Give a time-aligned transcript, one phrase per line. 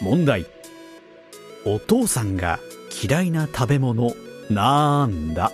[0.00, 0.46] 問題
[1.64, 2.58] お父さんが
[3.02, 4.12] 嫌いな食べ物
[4.50, 5.50] なんだ？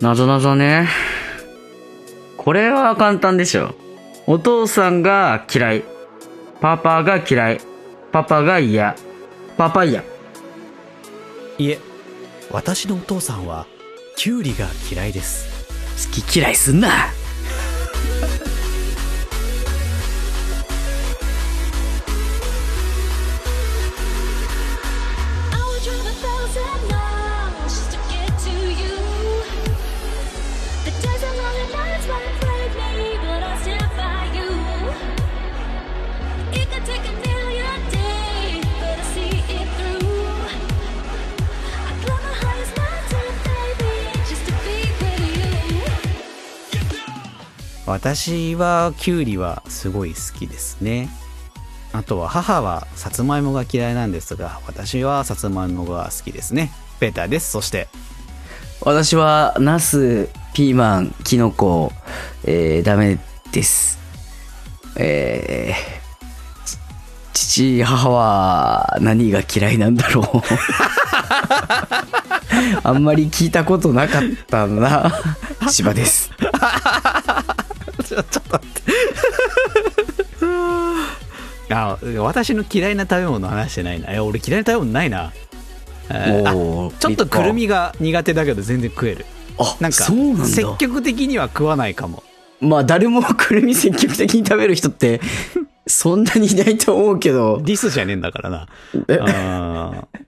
[0.00, 0.88] なぞなぞね。
[2.38, 3.74] これは簡単でしょ。
[4.26, 5.84] お父さんが嫌い。
[6.60, 7.60] パパが嫌い。
[8.12, 8.96] パパが嫌。
[9.58, 10.04] パパイヤ。
[11.58, 11.78] いえ
[12.50, 13.66] 私のお父さんは
[14.16, 15.46] キュウリが嫌いです
[16.08, 16.88] 好き嫌いすんな。
[48.12, 51.08] 私はキュウリはすごい好きですね
[51.92, 57.86] あとは母はさつまいもが嫌いなんですが私はさつまいもが好きですねペーターですそして
[58.82, 61.92] 私は、ナス、ピーマン、キノコ、
[62.44, 63.18] えー、ダメ
[63.52, 63.98] です。
[64.96, 65.76] えー、
[67.34, 70.24] 父、母は何が嫌いなんだろう。
[72.82, 75.12] あんまり聞いたことなかったな。
[75.68, 76.30] 芝です。
[78.10, 78.82] ちょっと待って。
[81.72, 84.12] あ私の嫌いな食べ物話してないな。
[84.12, 85.32] え俺嫌いな食べ物ないな。
[86.10, 89.26] えーあちょっとくるみが苦手だけど全然食える。
[89.58, 90.04] あ、なんか。
[90.46, 92.22] 積極的には食わないかも。
[92.60, 95.20] まあ、誰もくるみ積極的に食べる人って、
[95.86, 97.60] そんなにいないと思うけど。
[97.62, 98.66] ディスじゃねえんだからな。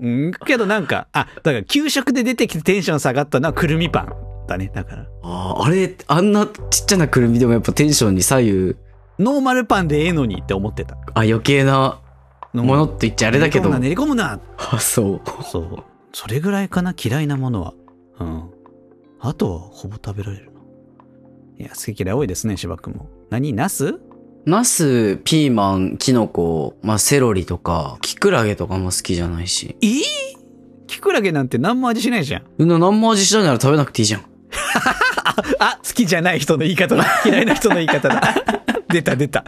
[0.00, 0.32] うん。
[0.46, 5.06] けどなんかあだから給食で出てきてテンション下がったのはくるみパンだねだから。
[5.22, 8.76] あーあれ、あんなちっちゃなくるみでもやっぱテンションに左右、
[9.18, 10.94] ノーマルパンでええのにって思ってた。
[11.14, 12.00] あ、余計な
[12.52, 13.70] ものって言っちゃあれだけど。
[13.78, 14.72] 練り込むな練り込むな。
[14.76, 15.20] あ、そう。
[15.44, 15.84] そう。
[16.12, 17.74] それぐらいかな嫌いなものは。
[18.20, 18.50] うん。
[19.20, 20.46] あとはほぼ食べられる。
[20.46, 20.52] な
[21.58, 23.08] いや好き嫌い多いですね芝君も。
[23.30, 23.94] 何ナス？
[24.44, 29.76] ナス、ピーマン、キノコ、まあ、セロリとか、キクラゲとかも好きじゃないし。
[29.80, 30.00] えー、
[30.88, 32.44] キクラゲなんて何も味しないじゃん。
[32.58, 34.24] うん何も味しないなら食べなくていいじゃん。
[35.58, 38.34] あ好きじゃない人の言い方だ嫌いな人の言い方だ
[38.88, 39.44] 出た出た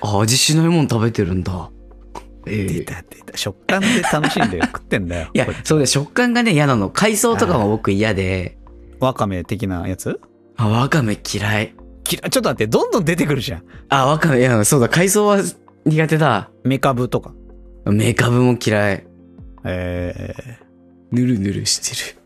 [0.00, 1.70] あ、味しないもん食べてるんだ。
[2.46, 6.90] ええ出た出た食感で楽しんで食ってんだよいやそうで、食感がね、嫌なの。
[6.90, 8.58] 海藻とかも僕嫌で、
[9.00, 10.20] わかめ的なやつ？
[10.56, 11.74] あ、わかめ嫌い。
[12.04, 15.38] きちょっと待ってどんどん出てくるじゃんあ、わかめ、いや、そうだ、海藻は
[15.86, 16.50] 苦手だ。
[16.64, 17.32] メカブとか
[17.86, 19.06] メカブも嫌い。
[19.64, 20.34] え
[21.10, 22.23] ぬるぬるしてる。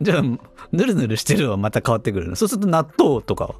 [0.00, 0.38] じゃあぬ
[0.84, 2.36] るぬるしてるはまた変わってくるの？
[2.36, 3.54] そうすると納豆とかは？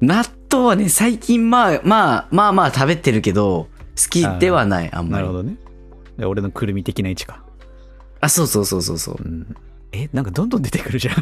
[0.00, 5.12] 納豆はね、最近まあ、まあ、まあまあ食べてるけど、好きではない、あんまり。
[5.12, 5.56] なるほどね。
[6.16, 7.42] で俺のくるみ的な位置か。
[8.20, 9.16] あ、そうそうそうそうそう。
[9.20, 9.56] うん。
[9.92, 11.14] えなんかどんどん出てくるじゃん。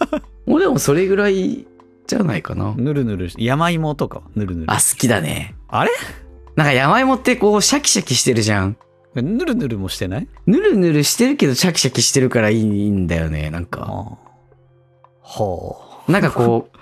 [0.50, 1.66] もうでもそれぐらい
[2.06, 2.74] じゃないかな。
[2.76, 4.22] ぬるぬるし山芋とかは？
[4.34, 4.70] ぬるぬる。
[4.70, 5.54] あ、好きだね。
[5.68, 5.90] あれ？
[6.56, 8.76] なんか山芋ってこう、シャキシャキしてるじゃん。
[9.14, 10.28] ぬるぬるもしてない？
[10.46, 13.86] ぬるぬるしてるけど、シャキシャキしてるからいいんだよね、なんか。
[13.86, 14.18] あ
[15.22, 16.78] はなんかこう、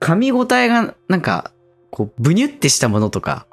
[0.00, 1.52] 噛み応えが、なんか、
[1.90, 3.46] こう、ブニュってしたものとか、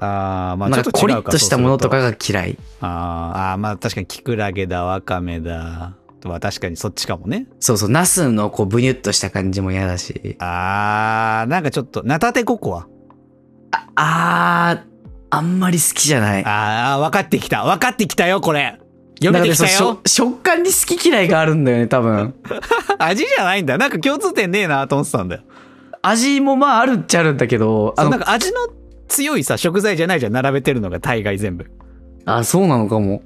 [0.00, 2.54] ああーまあちょっと違うかッとしたものとかが嫌い。
[2.54, 7.46] とあーあーまあ確かにキクラゲだわかめだは確かにそっちかもね。
[7.60, 10.36] そうそう、ナスのこう、ブニュっとした感じも嫌だし。
[10.38, 12.86] あーなんかちょっとナタテココア。
[13.96, 14.91] あー、
[15.34, 16.44] あんまり好きじゃない。
[16.44, 17.64] ああ分かってきた。
[17.64, 18.78] 分かってきたよこれ。
[19.18, 19.70] 読めてきたよ。
[19.70, 22.34] 食食感に好き嫌いがあるんだよね、多分。
[22.98, 23.78] 味じゃないんだ。
[23.78, 25.42] なんか共通点ねえなと思ってたんだよ。
[26.02, 28.58] 味もまああるっちゃあるんだけど、あのなんか味の
[29.08, 31.64] 強いさ食材じゃないじゃん並べてるのが大概全部。
[32.26, 33.22] あ、そうなのかも。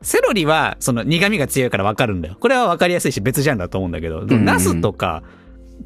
[0.00, 2.36] セロリはその苦味が強いから分かるんだよ。
[2.38, 5.24] これは分かりやすいし別ジャンルだと思うんだけど、ナスとか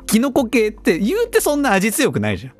[0.04, 2.52] キノコ系って言うてそんな味強くないじゃん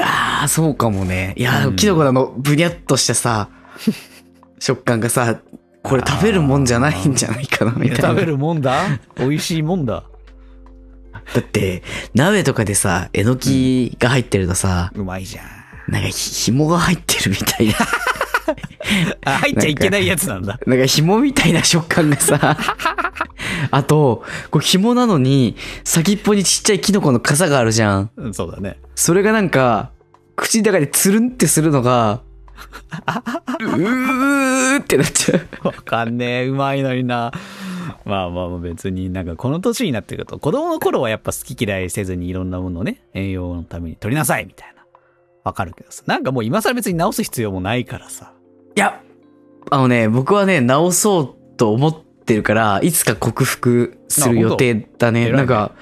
[0.00, 1.34] ああ、そうかもね。
[1.36, 3.48] いやー、うんキノコのあの、ブニャっとしたさ、
[4.58, 5.38] 食感がさ、
[5.82, 8.08] これ食べるもんじゃないんじゃないかな、みたいな。
[8.08, 8.82] 食べるもんだ
[9.16, 10.04] 美味しいもんだ
[11.34, 11.82] だって、
[12.14, 16.14] 鍋とかでさ、えのきが入ってるとさ、うまいじゃんなんかひ
[16.52, 17.74] 紐が入ってるみたいな。
[19.24, 20.58] あ 入っちゃいけないやつなんだ。
[20.66, 22.56] なんか紐みたいな食感がさ、
[23.70, 28.10] あと、こう紐なのに、先っぽにちっちゃいキノコの傘があるじゃん。
[28.16, 28.78] うんそうだね。
[28.94, 29.90] それがなんか、
[30.36, 32.20] 口の中でつるんってするのが、
[33.60, 35.68] うーってなっちゃう。
[35.68, 36.46] わかんねえ。
[36.48, 37.32] うまいのにな。
[38.04, 44.84] まあまあまあ別になんかこの年になってくると子供の頃はやっぱ好き嫌いせずにいろんなものをね栄養のために取りなさいみたいな。
[45.44, 46.02] わかるけどさ。
[46.06, 48.32] なんかもう今更別に直す必要もないからさ
[48.76, 49.02] いや、
[49.70, 51.94] あのね、僕はね、直そうと思っ
[52.26, 55.30] てるから、いつか克服する予定だね。
[55.30, 55.72] なんか、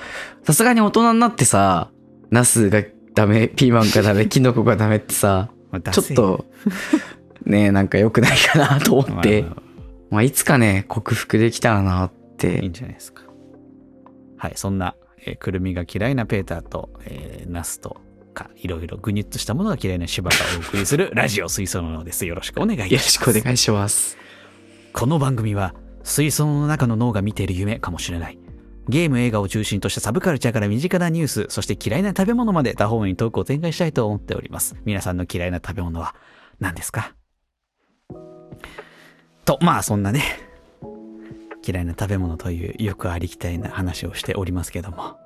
[0.45, 1.91] さすがに大人になってさ、
[2.31, 6.45] ナスがダメ、ピーマンがダメ、 キノコがダメってさ、まあちょっ、と、
[7.45, 9.45] ね、なんか良くないかなと思って
[10.11, 12.73] まあ、いつかね、克服できたらなっいいてん。
[12.73, 13.25] じゃないですか。
[14.37, 14.95] はい、そんな、
[15.27, 17.97] えーくるみが嫌いなペーターと、えーナスと
[18.35, 22.27] か、いろいろぐにゅっとしたものが嫌いな柴がお送りするラジオ水槽の脳です。
[22.27, 23.11] よろしくお願いいたしよろます。
[23.13, 24.19] しくお願いします。
[24.93, 28.39] この番組は水槽の中の脳が見ている夢かもしれない
[28.89, 36.15] ゲーム映画を中心としたサブカルチャーから身近なニュースそして嫌いな食べ物まで多方面にトークを展開したいと思っております皆さんの嫌いな食べ物は
[36.61, 37.15] 何ですか？
[39.47, 40.23] とまあそんなね
[41.67, 45.17] 嫌いな食べ物というよくありきたりな話をしておりますけども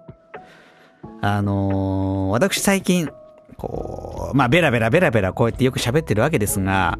[1.21, 3.11] あのー私最近
[3.57, 6.99] こうまあベラベラベラベラこうやってよく喋ってるわけですが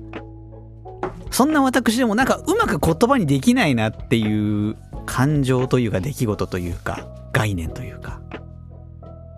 [1.31, 4.77] そんな私でもなんかうまく言葉にできないなっていう
[5.07, 8.21] 感情というか出来事というか概念というか。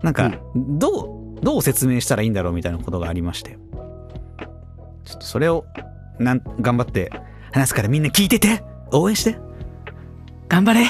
[0.02, 3.58] なんかどう、どう説明したらいいんだろうみたいなことがありまして。
[5.04, 5.66] ちょっとそれを
[6.18, 7.12] なん頑張って
[7.52, 8.62] 話すからみんな聞いてて。
[8.92, 9.36] 応援して。
[10.48, 10.86] 頑張れ。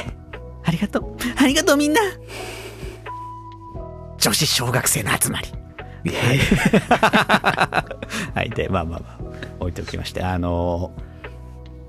[0.63, 1.17] ありがとう。
[1.37, 2.01] ありがとうみんな
[4.21, 5.49] 女子小学生の集まり
[8.35, 8.51] はい。
[8.51, 9.19] で、まあまあまあ、
[9.61, 10.93] 置いておきまして、あの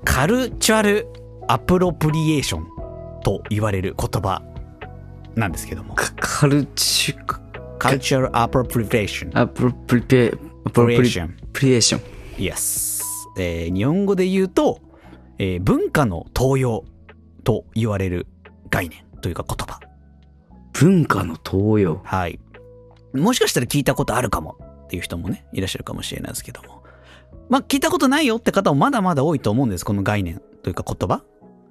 [0.04, 1.06] カルチュアル
[1.48, 2.66] アプロプリエーション
[3.22, 4.42] と言われる言葉
[5.34, 7.24] なんですけども、カカルチュ、
[7.78, 9.38] Cultural appropriation。
[9.38, 12.02] appropri、appropriation、appropriation。
[12.36, 13.02] Yes。
[13.38, 14.80] えー日本語で言うと、
[15.38, 16.84] えー文化の盗用
[17.44, 18.26] と言われる
[18.68, 19.80] 概念というか言葉。
[20.72, 22.00] 文化の盗用。
[22.04, 22.40] はい。
[23.14, 26.82] もしかしたら聞いたことあるかもっていう人もね、いらっしゃるかもしれないですけども。
[27.48, 29.84] まあ、聞いたことないよって方もまだまだ多いと思うんです。
[29.84, 31.22] この概念というか言葉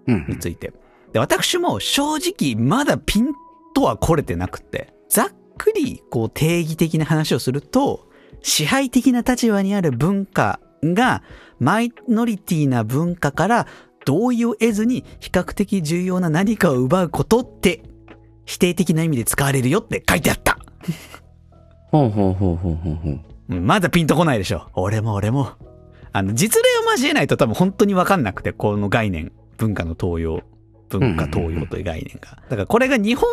[0.07, 0.74] うんについて。
[1.13, 3.33] で、私も正直まだピン
[3.74, 5.27] とは来れてなくて、ざっ
[5.57, 8.07] くりこう定義的な話をすると、
[8.42, 11.24] 支配的な立場にある文化が
[11.59, 13.68] マイノリティな文化から
[14.06, 17.83] 同意を得ずに比較的重要な何かを奪うことって
[18.45, 20.57] 否定的な意味で使われるよって書いてあった。
[21.91, 23.19] ほうほうほうほうほうほう。
[23.49, 24.69] うんまだピンとこないでしょ。
[24.75, 25.49] 俺も俺も。
[26.13, 29.31] あの、実例を交えないと多分本当にわかんなくて、この概念。
[29.57, 30.41] 文化の東洋。
[30.89, 32.38] 文化東洋という概念が。
[32.49, 33.27] だからこれが日本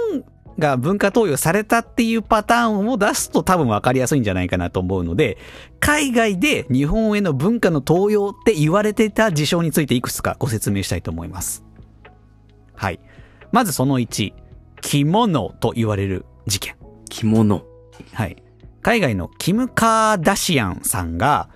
[0.58, 5.38] が文化東洋されたっていうパターンを出すと多分わかりやすいんじゃないかなと思うので、
[5.80, 11.64] 海外で日本への文化の東洋って言われてた事象についていくつかご説明したいと思います。
[12.74, 13.00] はい。
[13.52, 14.32] まずその1、
[14.80, 16.76] 着物と言われる事件。
[17.08, 17.64] 着物。
[18.12, 18.42] はい。
[18.82, 21.48] 海外のキム・カーダシアンさんが、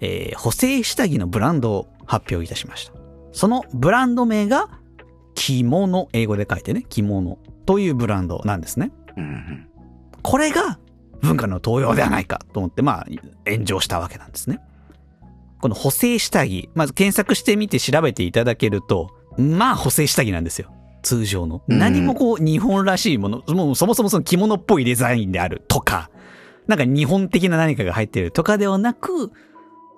[0.00, 2.92] えー補正下着のブランドを発表いたしました。
[3.32, 4.68] そのブランド名が、
[5.34, 8.92] 着物、英語で書いてね、着物というブランドなんですね。
[9.16, 9.68] うんうん。
[10.22, 10.78] これが
[11.20, 13.06] 文化の東洋ではないかと思って、まあ、
[13.48, 14.60] 炎上したわけなんですね。
[15.60, 20.72] この補正下着、まず検索してみて調べていただけると、まあ補正下着なんですよ。
[21.02, 21.62] 通常の。
[21.68, 26.10] うん何もこう日本らしいもの、もうそもそもその着物っぽいデザインであるとか、
[26.66, 29.32] なんか日本的な何かが入ってるとかではなく、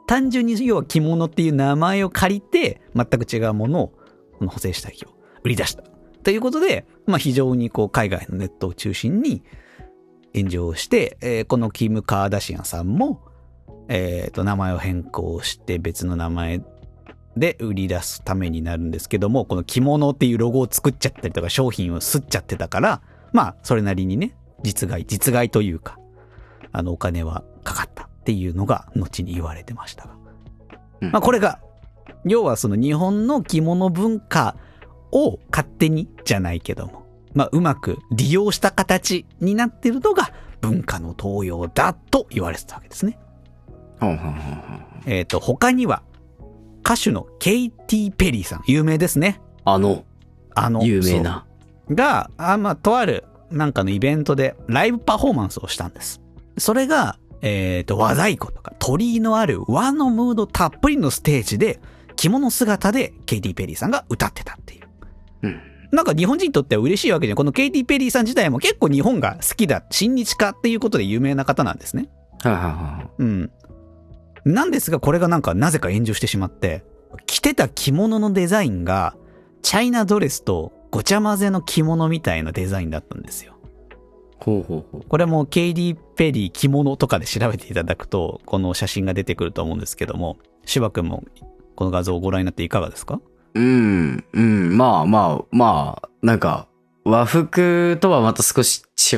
[0.07, 3.89] 単純に要は着物っていう名前を借りて、全く違うものを、
[4.39, 5.09] この補正下着を
[5.43, 5.85] 売り出した。
[6.23, 9.43] ということで、まあ非常にこう海外のネットを中心に
[10.35, 13.21] 炎上して、えーこのキム・カーダシアンさんも、
[13.89, 16.63] えーと、名前を変更して別の名前
[17.37, 25.99] で売り出すためになるんですけども、この着物っていうロゴを作っちゃったりとか商品を吸っちゃってたから、まあそれなりにね、実害、実害というか、
[26.73, 30.15] あのお金はかかったっていうのが後に言われてましたが。
[31.01, 31.61] うんまあこれが、
[32.25, 34.57] 要はその日本の着物文化
[35.13, 43.19] を勝手にじゃないけども、まあうまく利用した形になってるのが文化の東洋だと言われてたわけですね。
[45.07, 46.03] えっ、と、他には
[46.85, 49.41] 歌手のケイティ・ペリーさん、有名ですね。
[49.65, 50.05] あの、
[50.55, 51.47] あの、有名な。
[51.91, 56.21] が、あまあ、とあるなんかのイベントでライブパフォーマンスをしたんです。
[56.59, 61.81] それが、えっ、と、和太鼓とか鳥居のある和のムードたっぷりのステージで、
[62.17, 64.89] 着物姿でケイティ・ペリーさんが歌ってたっていう。
[65.43, 65.61] うん。
[65.93, 67.37] なんか日本人にとっては嬉しいわけじゃん。
[67.37, 72.09] このケイティ・ペリーさん自体も結構日本が好きだ、親日家っていうことで有名な方なんですね。
[72.43, 73.09] はいはいはい。
[73.19, 73.51] うん。
[74.45, 76.85] なんですが、これがなんかなぜか炎上してしまって、
[77.27, 79.17] 着てた着物のデザインが、
[79.63, 83.55] チャイナドレスとごちゃ混ぜの着物みたいなデザインだったんですよ。
[84.39, 85.05] ほうほうほう。
[85.09, 90.37] これもケイディ・ペリー着物とかで調べていただくと、この写真が出てくると思うんですけども、
[90.67, 91.25] 芝君も
[91.77, 93.21] この画像をご覧になっていかがですか？
[93.55, 96.69] うん、うん、まあまあ、まあ、なんか、
[97.05, 98.83] 和服とはまた少し
[99.13, 99.17] 違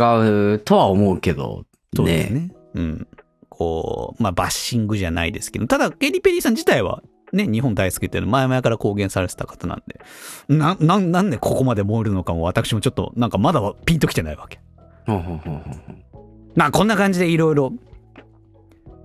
[0.55, 1.65] うとは思うけど、
[1.95, 2.53] そうですね。
[2.75, 3.09] うん。
[3.57, 10.01] こう、まあ、バッシングじゃないですけど、ただ、ケリー・ペリーさん自体は、ね、日本大好きっていうの前々から公言されてた方なんで、
[10.49, 14.61] な、な、なんでここまで燃えるのかも私もちょっと、なんかまだピンときてないわけ。
[16.55, 17.73] まあ、こんな感じでいろいろ、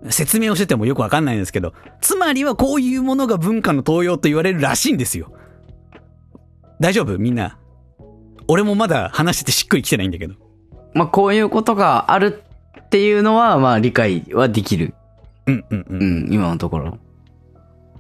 [0.10, 5.32] 説明をしててもよくわかんないんですけど、つまりはこういうものが文化の東洋と言われるらしいんですよ。
[6.80, 7.18] 大丈夫？
[7.20, 7.60] みんな。
[8.48, 10.34] 俺もまだ話しててしっくりきてないんだけど。
[10.96, 12.44] まあ、こういうことがある
[12.92, 14.94] っていうのは、まあ、理解はできる。
[15.46, 16.04] うんうんうんう。
[16.28, 16.98] ん、今のところ。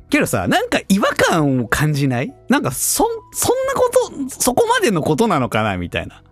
[0.10, 2.34] けどさ、なんか違和感を感じない？
[2.50, 3.90] なんかそ、そんなこ
[4.28, 6.24] と、そこまでのことなのかなみたいな。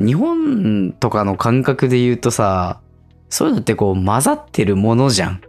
[0.00, 2.80] 日本とかの感覚で言うとさ、
[3.28, 5.42] そういうのってこう混ざってるものじゃん。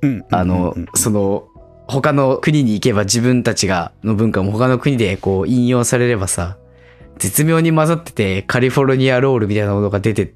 [0.00, 0.24] うん。
[0.30, 1.46] あの、その、
[1.86, 6.56] 他の国に行けば自分たちが、の文化も他の国でこう引用されればさ、
[7.18, 10.32] 絶妙に混ざっててカリフォルニアロールみたいなものが出て、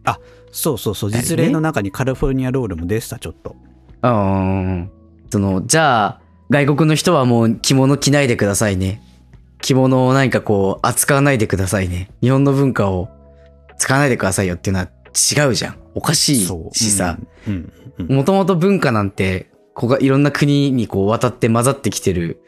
[0.53, 1.11] そうそうそう。
[1.11, 3.57] 実例の中にカリフォルニアロールも出てた、ちょっと。
[4.03, 4.91] うーん。
[5.31, 9.03] その、じゃあ、外国の人はもう着物着ないでくださいね。
[9.61, 12.11] 着物を何かこう扱わないでくださいね。
[12.23, 13.09] 日本の文化を
[13.79, 15.79] 使わないでくださいよっていうのは違うじゃん。
[15.95, 16.47] おかしい。
[16.73, 17.19] しさ。
[18.09, 22.41] もともと文化なんて、ここがいろんな国にこう渡って混ざってきてる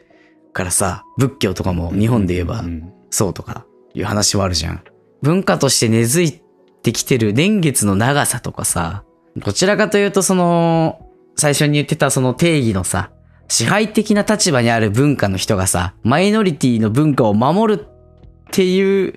[0.53, 4.83] からさ、仏教とかも日本で言えばうんそうとかいう話はあるじゃん。
[5.21, 6.41] 文化として根付い
[6.81, 9.03] てきてる年月の長さとかさ、
[9.37, 11.05] どちらかというとその、
[11.35, 13.11] 最初に言ってたその定義のさ、
[13.47, 17.87] 支配的な立場にある文化の人がさ、マイノリティの文化を守るっ
[18.51, 19.13] ていう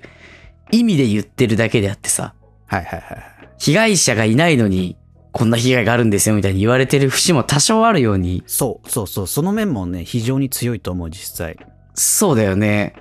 [0.71, 2.33] 意味で言ってるだけであってさ、
[2.65, 3.23] はいはいはい。
[3.59, 4.97] 被害者がいないのに、
[5.31, 9.27] こんな被害があるんですよみたいに言われてる節も多少あるように、そうそうそう。
[9.27, 11.57] その面もね、非常に強いと思う、実際。
[11.95, 12.95] そうだよね。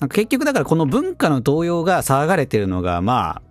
[0.00, 3.42] なんか結局だからこの文化の動揺が騒がれてるのが、まあ、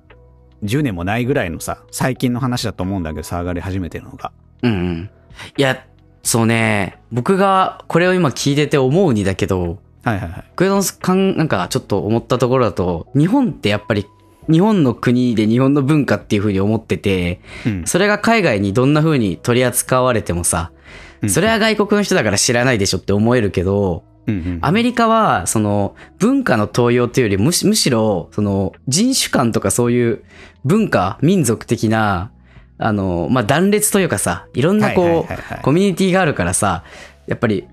[0.64, 4.32] 10年もないぐらいのさ、最近の話だと思うんだけど、騒がれ始めてるのが。
[4.64, 5.10] うんうん。
[5.58, 5.86] いや、
[6.24, 10.44] そうね、僕がこれを今聞いてて思うにだけど、はいはいはい。
[10.52, 14.06] 僕の感、なんかちょっと思ったところだと、日本ってやっぱり
[14.50, 17.86] 日本の国で日本の文化っていう風に思ってて、うん。
[17.86, 20.72] それが海外にどんな風に取り扱われてもさ、
[21.22, 24.60] うんそれは外国の人だから知らないでしょって思えるけど、うんうん。
[24.62, 30.24] アメリカは、その、文化の登用というよりむし、むしろ、その、人種間とかそういう
[30.66, 32.32] 文化、民族的な、
[32.78, 36.84] あの、まあ、断裂というかさ、いろんなこう、コミュニティがあるからさ、
[37.26, 37.68] やっぱり、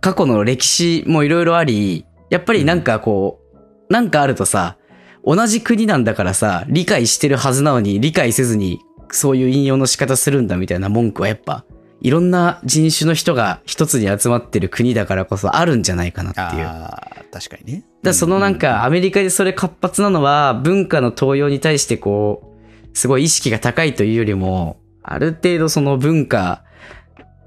[0.00, 3.40] 過去の歴史もいろいろあり、やっぱりなんかこ
[3.88, 4.76] う、なんかあるとさ、
[5.24, 11.64] 同じ国なんだからさ、理解してるはずなのに理解せずに、そういう引用の仕方するんだみたいな文句はやっぱ、
[12.00, 16.66] いろんな人種の人が一つに集まってる国だからこそあるんじゃないかなっていう。
[16.66, 17.84] ああ、確かにね。
[18.02, 22.56] だそのなんかアメリカでそれ活発なのは文化の登用に対してこ
[22.92, 26.62] う、すごい意識が高いというよりも、ある程度その文化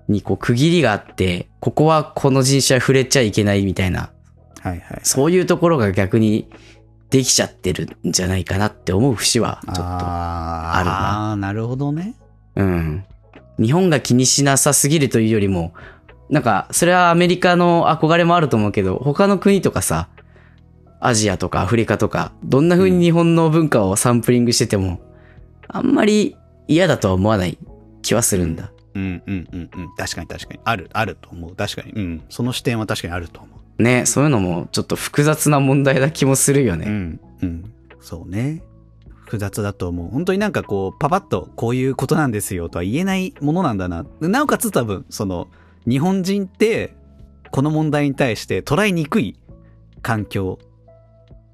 [0.08, 4.12] にこう区切りがあって、ここはこの人種は触れちゃいけないみたいな、
[4.62, 5.00] はいはい。
[5.04, 6.50] そういうところが逆に
[7.10, 9.84] できちゃってるんじゃないかなって思う節はちょっと。
[9.84, 12.16] あるなあー、なるほどね。
[12.56, 13.06] うん。
[13.60, 15.74] 日本が気にしなさすぎるというよりも、
[16.30, 20.10] なんか、それはアメリカの憧れもあると思うけど、他の国とかさ、
[21.00, 25.02] アジアとかアフリカとか、どんな風に日本の文化をサンプリングしてても、
[25.68, 26.36] あんまり
[26.68, 27.58] 嫌だとは思わない
[28.02, 28.72] 気はするんだ。
[28.96, 29.96] うんうんうんうん。
[29.96, 30.60] 確かに確かに。
[30.64, 31.56] ある、あると思う。
[31.56, 31.92] 確かに。
[31.92, 32.24] うん。
[32.30, 33.84] その視点は確かにあると思う。
[33.84, 36.86] ね、そういうのもちょっと複雑な問題な気もするよね。
[36.88, 37.20] うん。
[37.42, 37.74] うん。
[38.00, 38.64] そうね。
[39.34, 40.10] 複雑だと思う。
[40.10, 44.06] 本当になんかこう、パパッとこういうことなんですよとは言えないものなんだな。
[44.22, 45.48] なおかつ多分、その、
[45.90, 46.96] 日本人って、
[47.50, 49.40] この問題に対して捉えにくい
[50.04, 50.60] 環境。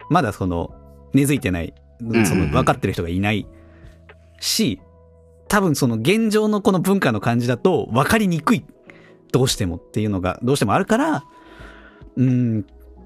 [0.10, 0.76] まだその、
[1.14, 3.48] 根付いてない、んその、分かってる人がいない
[4.42, 4.82] し、
[5.48, 8.66] 多分その現状のこの文化の感じだと分かりにくい。
[9.32, 11.24] どうしてもっていうのがどうしてもあるから、
[12.18, 12.66] うん、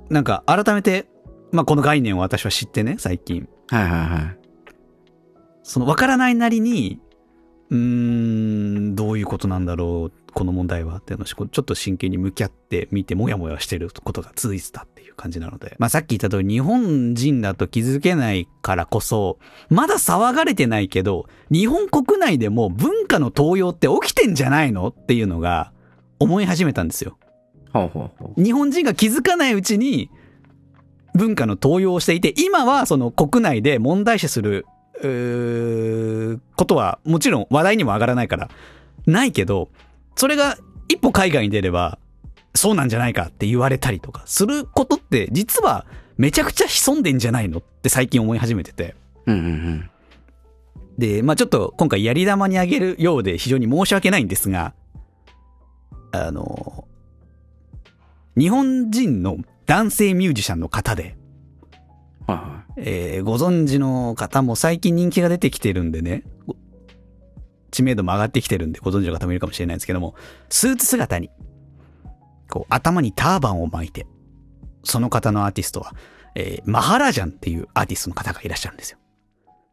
[0.10, 1.06] なんか改めて、
[1.52, 3.48] まあこの概念を私は知ってね、最近。
[3.68, 4.43] はいはいはい。
[5.64, 7.00] その分からないなりに、
[7.70, 15.76] うーん、どういうことなんだろう、この問題はっていうのをちょっと真剣に向き合ってみて、もやもやしてることが続いてたっていう感じなので。
[15.80, 19.38] まあさっき言った通り、日本人だと気づけないからこそ、
[19.70, 25.72] まだ騒がれてないけど、日本国内でも文化の登用って起きてんじゃないのっていうのが
[26.20, 27.18] 思い始めたんですよ。
[27.72, 28.44] ほうほうほう。
[28.44, 30.10] 日本人が気づかないうちに
[31.16, 34.66] 文化の登用をしていて、今はその国内で問題視する、
[35.02, 38.50] ことはもちろん話題にも上がらないから、
[39.06, 39.70] ないけど、
[40.16, 40.58] それが
[40.88, 42.00] 一歩海外に出れば、
[42.56, 48.96] そうなんじゃないかって言われたりとかすることって実はめちゃくちゃ潜んでんじゃないのって最近思い始めてて。
[49.26, 49.90] うんうんうん。
[50.98, 54.74] で、まあちょっと今回やり玉にあげるようで非常に申し訳ないんですが、
[56.12, 56.88] あの、
[58.38, 61.16] 日本人の男性ミュージシャンの方で、
[62.28, 66.56] はいはえーご存知の方も最近人気が出てきてるんでね、ご
[67.72, 70.16] 知名度も上がってきてるんでご存知の方もいるかもしれないですけども、
[70.50, 71.30] スーツ姿に、
[72.50, 74.08] こう頭にターバンを巻いて、
[74.84, 75.94] その方のアーティストは、
[76.36, 78.98] えーマハラジャンっていうアーティストの方がいらっしゃるんですよ。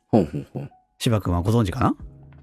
[0.08, 0.62] ほうほうほう。
[0.64, 1.94] い芝君はご存知かな？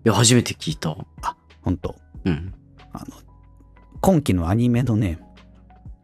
[0.04, 0.96] や、初めて聞いた。
[1.22, 1.96] あ、本当
[2.26, 2.54] うん。
[2.94, 3.06] あの、
[4.02, 5.20] 今期のアニメのね、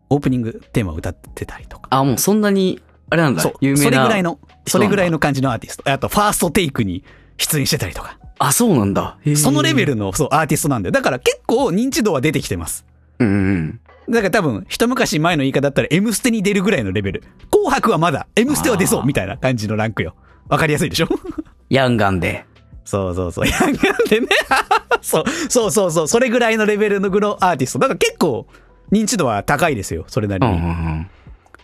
[0.10, 1.88] オープニングテーマを歌ってたりとか。
[1.91, 2.81] あ、もうそんなに、
[3.13, 3.84] あれなんだそう、、有名な。
[3.84, 5.12] それぐらいの、それぐらいの。
[5.13, 5.91] の感じのアーティスト。
[5.91, 7.03] あと、ファーストテイクに
[7.38, 8.17] 出演してたりとか。
[8.39, 9.17] あ、そうなんだ。
[9.36, 9.86] そのレベ。
[9.86, 10.89] ルの、そう、アーティストなんで。
[10.89, 12.86] だから結構認知度は出てきてます。
[13.20, 13.79] うんうん。
[14.10, 17.24] だから多分、一昔前の言い方だったら、M ステに出るぐらいのレベル。
[17.51, 20.15] 紅白はまだ、M ステは出そうみたいな感じのランクよ。
[20.50, 21.08] わかりやすいでしょ？
[21.70, 22.46] ヤンガンで。
[22.86, 23.48] そうそうそう。
[23.48, 23.74] ヤンガン
[24.10, 24.27] でね。
[25.03, 26.08] そう、そうそうそう。
[26.08, 27.79] それぐらいのレベルのグロアーティスト。
[27.79, 28.48] だから結構、
[28.91, 30.05] 認知度は高いですよ。
[30.08, 30.53] それなりに。
[30.53, 31.10] うんうんうん。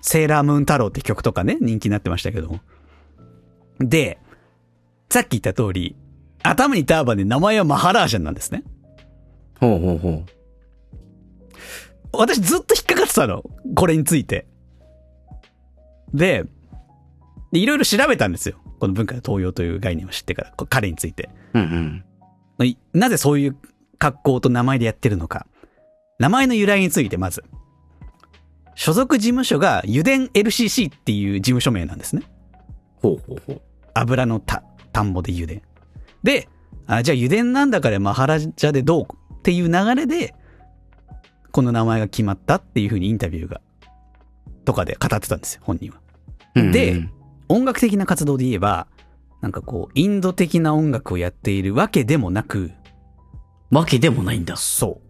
[0.01, 2.59] セーラームーン太郎って曲とかね、人気になってましたけど。
[3.79, 4.19] で、
[5.09, 5.95] さっき言った通り、
[6.43, 8.63] 頭にターバンで名前はマハラージャンなんですね。
[9.59, 10.25] ほうほうほう。
[12.13, 13.43] 私ずっと引っかかってたの。
[13.75, 14.47] これについて。
[16.13, 16.45] で、
[17.51, 18.57] でいろいろ調べたんですよ。
[18.79, 21.29] この文化の東洋という概念を知ってから、こ彼について。
[21.53, 22.03] うん
[22.59, 22.65] うん。
[22.65, 23.57] いなぜそういう
[23.97, 25.45] 格好と名前でやってるのか。
[26.19, 27.43] 名前の由来についてまず。
[28.79, 32.23] 所属事務所が油田 LCC っていう事務所名なんですね。
[33.01, 33.61] ほうほうほう。
[33.93, 35.61] 油の田、田んぼで油田。
[36.23, 36.47] で、
[36.87, 40.33] あじゃあ油田なんだからマハラジャでどうっていう流れで、
[41.51, 43.59] この名前が決まったっていうふうにインタビューが、
[44.63, 45.97] とかで語ってたんですよ、本人は。
[46.55, 47.03] うんうんで、
[47.49, 48.87] 音楽的な活動で言えば、
[49.41, 52.71] なんかこう、インド的な音楽をやっているわけでもなく、
[53.71, 54.55] わけでもないんだ。
[54.55, 55.08] そう。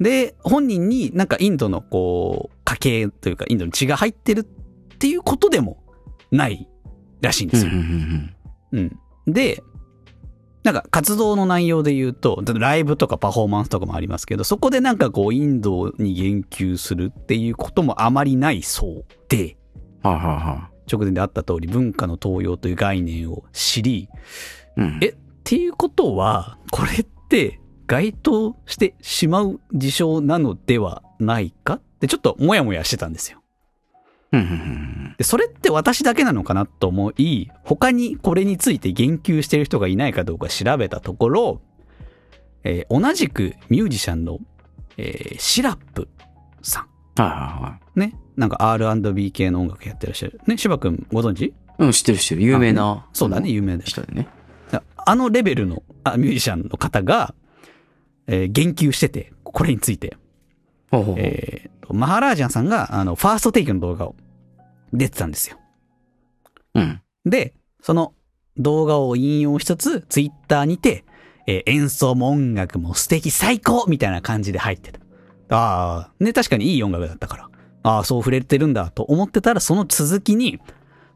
[0.00, 4.44] で、本人になんかインドのこう、家系というかインドの血が入ってるっ
[4.98, 5.82] ていうことでも
[6.30, 6.68] ない
[7.20, 7.70] らしいんですよ。
[7.70, 8.34] ん
[8.72, 8.98] うん。
[9.26, 9.62] で、
[10.62, 19.56] なんか活動の内容で言うと、ライブとかパフォーマンスとかもありますけど、そこでなんかこう、インドに言及するっていうこともあまりないそうで、
[20.02, 24.08] はいはいは直前であった通り文化の東洋という概念を知り、い。
[24.76, 24.98] うん。
[25.02, 27.59] えっていうことは、これって
[27.90, 33.42] 該当してしまう事象なのではないかってちょっともやもやしてたんですよ。
[35.18, 41.62] で、それって私だけなのかなと思い、他にこれについて言及してる人がいないかどうか調べたところ、
[42.62, 44.38] えー同じくミュージシャンの、
[44.96, 46.06] えーシラップ
[46.62, 47.98] さはいはいはい。
[47.98, 48.02] ん。
[48.02, 48.16] ね。
[48.36, 50.40] なんか R&B 系の音楽やってらっしゃる。
[50.46, 51.52] ね、芝くんご存知？
[51.78, 52.42] うん、知ってる知ってる。
[52.42, 53.04] 有名な。
[53.12, 54.28] そうだね、有名だよ人でね。
[54.96, 57.34] あのレベルのあミュージシャンの方が、
[58.30, 60.16] えー言及してて、これについて。
[60.90, 61.14] ほうほう。
[61.18, 64.14] えーとマハラージャンさんが、あの、ファーストテイクの動画を
[64.92, 65.58] 出てたんですよ。
[66.74, 67.00] うん。
[67.24, 68.14] で、その
[68.56, 71.04] 動画を引用しつつ、ツイッターにて、
[71.46, 75.00] えー演奏も音楽も素敵最高みたいな感じで入ってた。
[75.52, 77.50] ああ、ね、確かにいい音楽だったから。
[77.82, 80.60] ああ、そう触れてるんだと思ってたら、その続きに、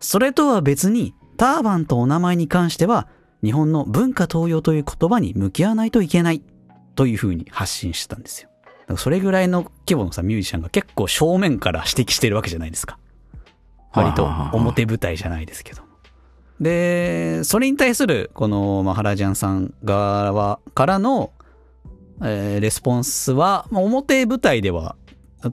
[0.01, 3.07] それとは別に、ターバンとお名前に関しては、
[3.45, 6.43] 日本の文化東洋という言葉に向き合わないといけない、
[6.95, 8.49] というふうに発信してたんですよ。
[8.97, 12.99] それぐらいの規模のさ、ミュージシャンが結構正面から指摘してるわけじゃないですか。
[13.93, 15.83] 割と表舞台じゃないですけど。
[16.61, 21.33] で、それに対する、このマハラジャンさん側からの、
[22.23, 24.97] えーレスポンスは、まあ表舞台では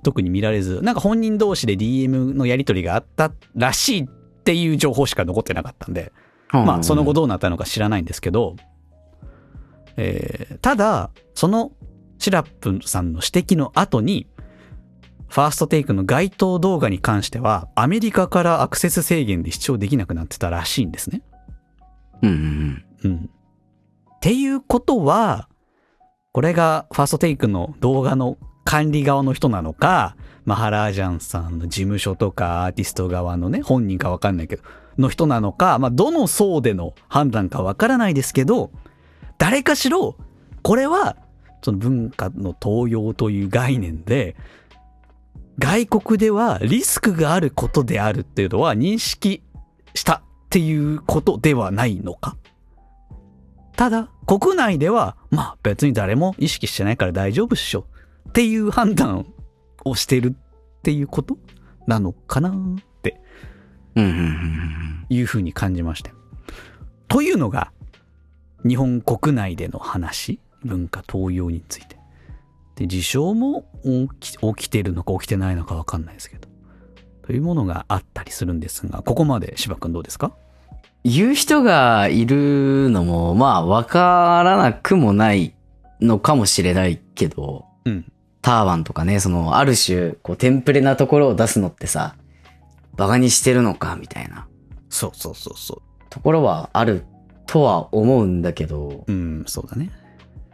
[0.03, 4.07] 特に見られず、なんか本人同士で DM のやり取りがあったらしいっ
[4.43, 6.11] ていう情報しか残ってなかったんで、
[6.51, 8.55] まあその後どうなったのか知らないんですけど、
[9.97, 11.71] えーただ、その
[12.17, 14.27] シラップさんの指摘の後に、
[15.27, 21.21] ファーストテイクの該当動画に関しては、アメリカからアクセス制限で視聴できなくなってたらしいんですね。
[22.21, 23.29] うんうんうん。
[24.15, 25.47] っていうことは、
[26.31, 34.63] これがファーストテイクの動画の管理側の人なのか、マハラージャンさんの事務所とかアーティスト側のね、本人かわかんないけど、
[34.97, 38.71] の人なのか、まあ、どの層での判断かわからないですけど、
[39.41, 40.17] 誰かしろ、
[40.61, 41.17] これは、
[41.63, 44.35] その文化の東洋という概念で、
[45.57, 49.41] 外国ではリスクがあることであるっていうのは認識
[49.95, 52.37] したっていうことではないのか。
[53.75, 57.87] ただ、国内では、まあ別に誰も意識してないから大丈夫っしょ。
[58.29, 59.25] っていう判断
[59.85, 61.39] をしてるっていうこと
[61.87, 62.53] なのかなっ
[63.01, 63.19] て。
[65.09, 66.11] いうふうに感じました。
[66.11, 66.15] よ。
[67.07, 67.71] というのが、
[68.67, 71.97] 日本国内での話、文化東洋について。
[72.75, 73.65] で、事象も
[74.19, 76.47] 起き起きてるのか起きてないのかわかんないですけど。
[77.23, 80.33] というものがあったりするんですが、ここまで柴くんどうですか？
[81.03, 85.55] 言う人がいるのも、まあ、わからなくもない
[85.99, 88.11] のかもしれないけど、うん。
[88.41, 92.15] ターバンとかね、その、ある種、こう、テンプレなところを出すのってさ、
[92.95, 94.47] バカにしてるのか、みたいな
[94.89, 97.05] そうそうそうそところはある
[97.45, 99.11] とは思うんだけど、う。
[99.11, 99.91] うん、そうだね。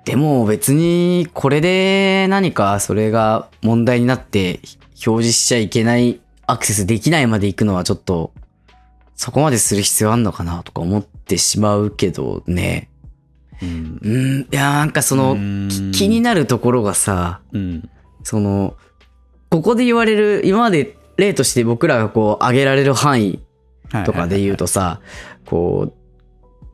[0.06, 4.62] でも別に、これで何かそれが問題になって
[5.06, 8.32] 表示しちゃいけない、アクセスできないまで行くのはちょっと、
[9.16, 12.90] そこまでする必要あんのかなとか思ってしまうけどね。
[13.62, 14.00] うん。
[14.02, 15.36] うん、いや、なんかその、
[15.92, 17.90] 気になるところがさ、うん。
[18.24, 18.76] その、
[19.50, 23.40] ここで言われる、今まで例として僕らがこう、挙げられる範囲
[24.06, 25.02] とかで言うとさ、
[25.46, 25.94] こう、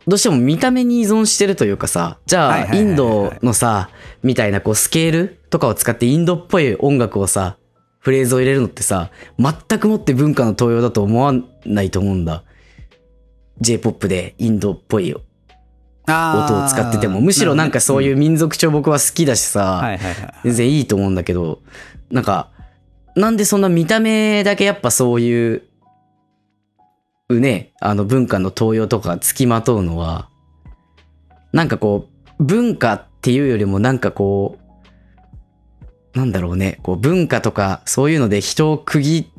[0.07, 3.89] どうしても見た目に依存してるというかさ、じゃあ、インドのさ、
[4.21, 7.57] みたいなこう、スケールとかを使ってインドっぽい音楽をさ、
[7.99, 11.33] フレーズを入れるのってさ、全くもって文化の東洋だと思わ
[11.65, 12.43] ないと思うんだ。
[13.61, 19.97] J-POP でインドっぽい音を使ってても、むしろなんかそういう民族調僕は好きだしさ。
[20.43, 21.61] 全然いいと思うんだけど、
[22.11, 22.49] なんか、
[23.15, 25.63] なんでそんな見た目だけやっぱそういう、
[27.29, 30.29] うね、あの文化の東洋とか付きまとうのは、
[31.51, 32.09] なんかこ
[32.39, 34.63] う、文化っていうよりもなんかこう、
[36.17, 39.31] なんだろうね、こう文化とかそういうので人を区切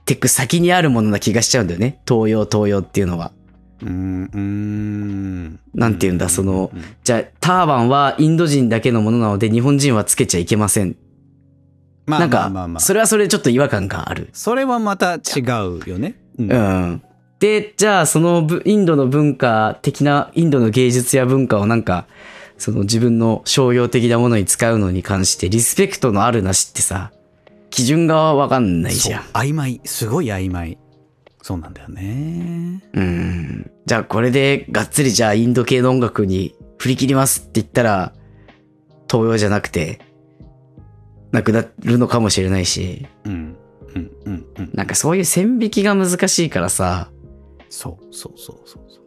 [0.00, 2.00] ってく先にあるものな気がしちゃうんだよね。
[2.06, 3.32] 東洋東洋っていうのは。
[3.82, 5.60] うん、うーん。
[5.74, 10.96] なんて言うんだ、そのうん、じゃあターバンはインド人だけのものなので日本人はつけちゃいけません
[12.06, 14.30] まあなんかまあまあまあ、それはそれでちょっと違和感がある。
[14.32, 16.14] それはまた違うよね。
[16.38, 17.02] うんうん。
[17.40, 22.06] で、じゃあそのぶインドの文化的な、インドの芸術や文化をなんか、
[22.58, 27.12] その自分の商業的なものに使うのに関してリスペクトのあるなしってさ、
[27.70, 29.22] 基準がわかんないじゃん。
[29.22, 29.80] そう曖昧。
[29.84, 30.78] すごい曖昧。
[31.42, 32.82] そうなんだよね。
[32.94, 33.70] うん。
[33.84, 38.12] じゃあこれでがっつりじゃあインド系の音楽に振り切りますって言ったら、
[39.10, 40.00] 東洋じゃなくて、
[41.36, 43.56] なくなるのかもしれないし、うん。
[43.94, 44.70] うん、うん、うん。
[44.72, 47.10] なんかそういう線引きが難しいからさ、
[47.68, 49.04] そう、そう、そう、そうそう。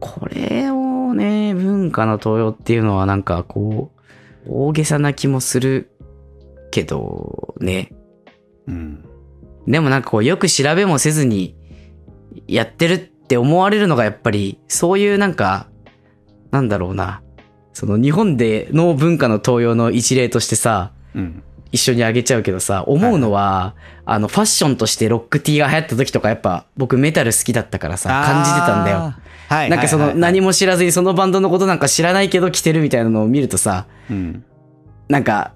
[0.00, 3.90] これをね、文化の東洋っていうのはなんかこ
[4.46, 5.90] う、大げさな気もする
[6.70, 7.90] けど、ね。
[8.66, 9.04] うん。
[9.66, 11.56] でもなんかこう、よく調べもせずに
[12.46, 15.68] やってるって思われるのがやっぱり、そういうなんか、
[16.50, 17.22] なんだろうな。
[17.72, 20.99] その日本での文化の東洋の一例としてさ、うん。
[21.72, 29.14] 一緒にあげちゃうけどさ、思うのは、あの、ファッションとしてロックティーが流行った時とかやっぱ僕メタル好きだったからさ、感じてたんだよ。
[29.48, 29.70] はい。
[29.70, 30.48] なんかその何も。
[30.48, 34.44] も知らずにそのバンドのことなんか知らないけど着てるみたいなのを見るとさ、うん。
[35.08, 35.52] なんか、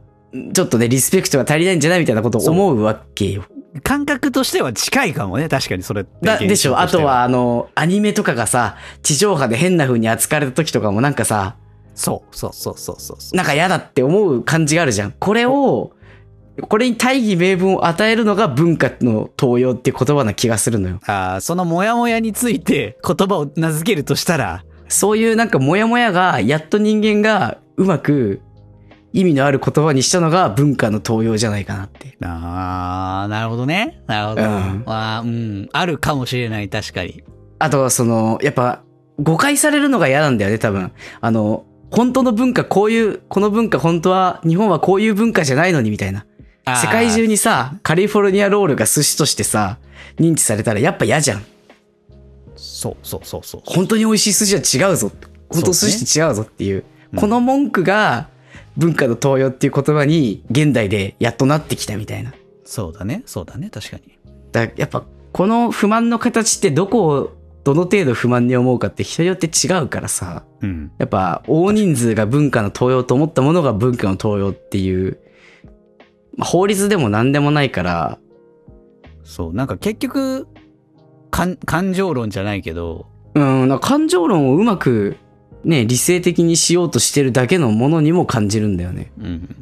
[0.52, 3.44] ちょっとね、リスペクトが足りないんじゃないみたいなことを思うわけよ。
[3.82, 5.48] 感覚としては近いかもね。
[5.48, 6.78] 確かにそれでしょ？
[6.78, 11.56] あとは、あの、アニメとかがさ、地上波で変な風に扱われた時とかもなんかさ、
[11.94, 13.36] そう、そう、そう、そう、そうそう。
[13.36, 15.12] なんか嫌だって思う感じがあるじゃん。
[15.12, 15.92] これを、
[16.68, 21.00] これに大義名分を与えるのが文化の東洋って言葉な気がするのよ。
[21.06, 28.40] あーそのモヤモヤについて言葉を名付けるとしたら、そういうなんかモヤモヤが、やっと人間がうまく
[29.12, 32.16] 意味のある言葉にしたのが文化の東洋じゃないかなって。
[32.24, 34.02] ああ、なるほどね。
[34.06, 34.42] なるほど。
[34.42, 35.30] うんう
[35.62, 35.68] ん。
[35.72, 37.22] あるかもしれない、確かに。
[37.58, 38.82] あとはその、やっぱ
[39.20, 40.92] 誤解されるのが嫌なんだよね、多分。
[41.20, 46.26] あの、本当の文化、こういう、この文化本当は、日本はこういう文化じゃないのにみたいな。
[46.66, 49.78] 世界中にさ、カリフォルニアロールが寿司としてさ、
[50.18, 51.44] 認知されたらやっぱ嫌じゃん。
[52.56, 53.62] そう、そう、そう、そう。
[53.64, 55.12] 本当に美味しい寿司は違うぞ。
[55.50, 56.76] 本当寿司って違うぞっていう。
[56.76, 56.84] うん
[57.16, 58.28] この文句が
[58.76, 62.32] 文化の東洋っていう言葉に現代でやっとなってきたみたいな。
[62.64, 63.22] そうだね。
[63.24, 63.70] そうだね。
[63.70, 64.18] 確かに。
[64.50, 70.44] だやっぱこの不満の形ってどこをどの程度不満に思うかって人によって違うからさ。
[70.60, 70.92] うん。
[70.98, 75.18] やっぱ大人数が文化の東洋と思ったものが文化の東洋っていう、
[76.36, 78.18] まあ法律でも何でもないから、
[79.24, 79.54] そう。
[79.54, 80.46] なんか結局、
[81.30, 85.16] 感、感情論じゃないけど、うん、感情論をうまく
[85.64, 89.12] ね、理性的にしようとしてるだけのものにも感じるんだよね。
[89.18, 89.56] うん。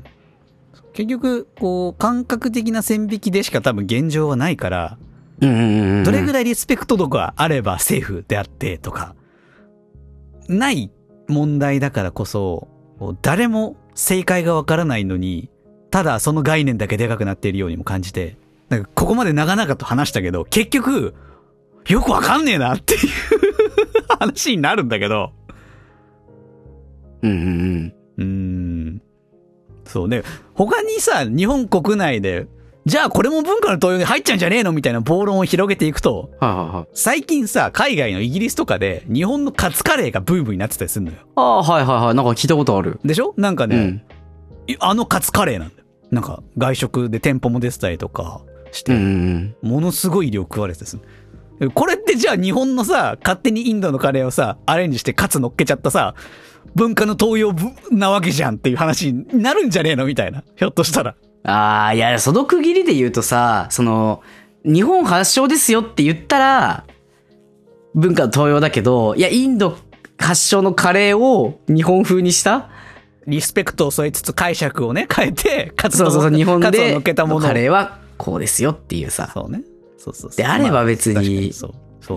[0.93, 4.99] 結局、こう、感覚的な線引きでしか多分現状はないから。
[6.05, 9.15] どれぐらいリスペクト度があればセーフであってとか、
[10.49, 10.91] ない
[11.29, 12.69] 問題だからこそ、
[13.23, 15.51] 誰も正解がわからないのに、
[15.91, 18.37] ただその概念だけでかくなっているようにも感じて、
[18.69, 21.15] なんかここまで長々と話したけど、結局、
[21.89, 23.01] よくわかんねえなっていう
[24.21, 25.33] 話になるんだけど、
[27.23, 29.03] うんうんうーん。
[29.85, 30.23] そうね。
[30.55, 32.47] 他にさ、日本国内で、
[32.85, 36.49] じゃあこれも文化の東洋に入っちゃうんじゃねえのみたいな暴論を広げていくと、うん。
[36.49, 36.87] はいはいはい。
[36.95, 41.19] 最近さ、海外のイギリスとかで、日本のカツカレーがブームになってたりするのよ。
[41.37, 42.15] ああ、はいはいはい。
[42.15, 42.99] なんか聞いたことある。
[43.05, 43.35] でしょ？
[43.37, 44.03] なんかね、うん。
[44.67, 45.85] いあのカツカレーなんだよ。
[46.11, 48.43] なんか、外食で店舗も出てたりとか
[48.73, 50.99] して、ものすごい量食われてたりす
[51.61, 51.71] る。
[51.71, 56.17] これってじゃあ日本のさ、勝手にインドのカレーをさ、アレンジしてカツ乗っけちゃったさ、
[56.75, 60.05] 文化の東洋ぶなわけじゃんっていう話になるんじゃねえの？
[60.05, 60.43] みたいな。
[60.57, 61.15] ひょっとしたら。
[61.45, 64.23] ああ、いや、その区切りで言うとさ、その、
[64.65, 66.85] 日本発祥ですよって言ったら、
[67.95, 69.77] 文化の東洋だけど、いや、インド
[70.19, 72.71] 発祥のカレーを日本風にした？
[73.27, 77.49] リスペクトを添えつつ解釈をね、変えて、カツのそうそうそう、日本でけたものを。
[77.49, 79.63] カレーはこうですよっていうさ、そうね。
[79.99, 80.37] そうそうそう。
[80.37, 81.53] であれば別に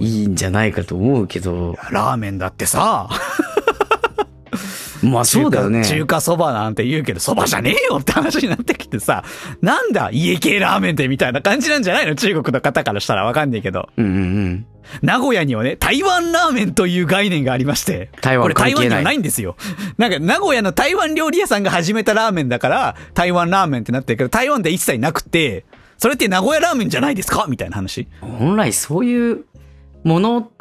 [0.02, 3.10] いいんじゃないかと思うけど、ラーメンだってさ、
[5.10, 5.86] まあそうだよね。
[5.86, 9.24] 中華そばなんて言うけど、そばじゃねえよって話になってきてさ、
[9.62, 12.16] なんだ、家系ラーメンってみたいな感じなんじゃないの？
[12.16, 13.90] 中国の方からしたらわかんないけど。
[13.98, 14.66] うんうんうん。
[15.02, 18.12] 名古屋にはね、台湾ラーメンという概念がありまして。
[18.22, 19.56] 台湾これ台湾にはないんですよ。
[19.98, 25.66] なんか、名古屋の台湾料理屋さんが始めたラーメンだから、台湾ラーメンってなってるけど、台湾で一切なくて、
[25.98, 27.48] それって名古屋ラーメンじゃないですか？
[27.50, 28.08] みたいな話。
[28.22, 29.46] 本来そういう
[30.04, 30.52] もの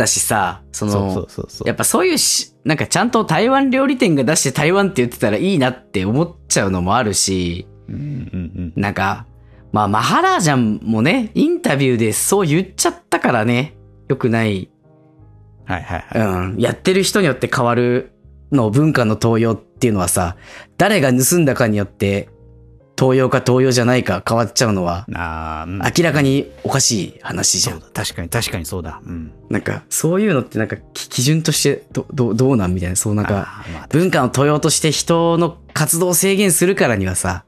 [0.00, 1.28] だしさ、その、
[1.66, 9.26] やっぱそういうし、なんかちゃんと台湾料理店が出して台湾って言ってたらいいなって思っちゃうのもあるし、うんうんなんか、
[9.72, 13.76] まあマハラージャンもね、インタビューでそう言っちゃったからね、
[14.08, 14.70] よくない。
[15.66, 15.72] うん。
[15.72, 16.52] はいはいはい。
[16.52, 16.58] うん。
[16.58, 18.12] やってる人によって変わる
[18.50, 20.36] の文化の東洋っていうのはさ、
[20.78, 22.30] 誰が盗んだかによって、
[23.00, 27.74] 東洋か東洋じゃないか変わっちゃうのは、あーうん明らかにおかしい話じゃ。
[27.74, 27.86] んだ。
[27.94, 29.00] 確かに確かにそうだ。
[29.04, 29.32] うん。
[29.48, 37.44] なんか、そういうのってなんかき基準としてど、ど、どうなんみたいな、そうなんか、あーまあ文化の東洋として人の活動を制限するからにはさ、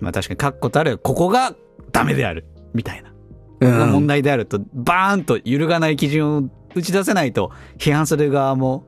[0.00, 1.54] まあ確かに確固たる、ここが
[1.92, 2.46] ダメである。
[2.74, 3.10] みたいな。
[3.10, 4.06] うここが問ん。
[4.08, 6.42] 題であると、バーンと揺るがない基準を
[6.74, 8.86] 打ち出せないと、批判する側も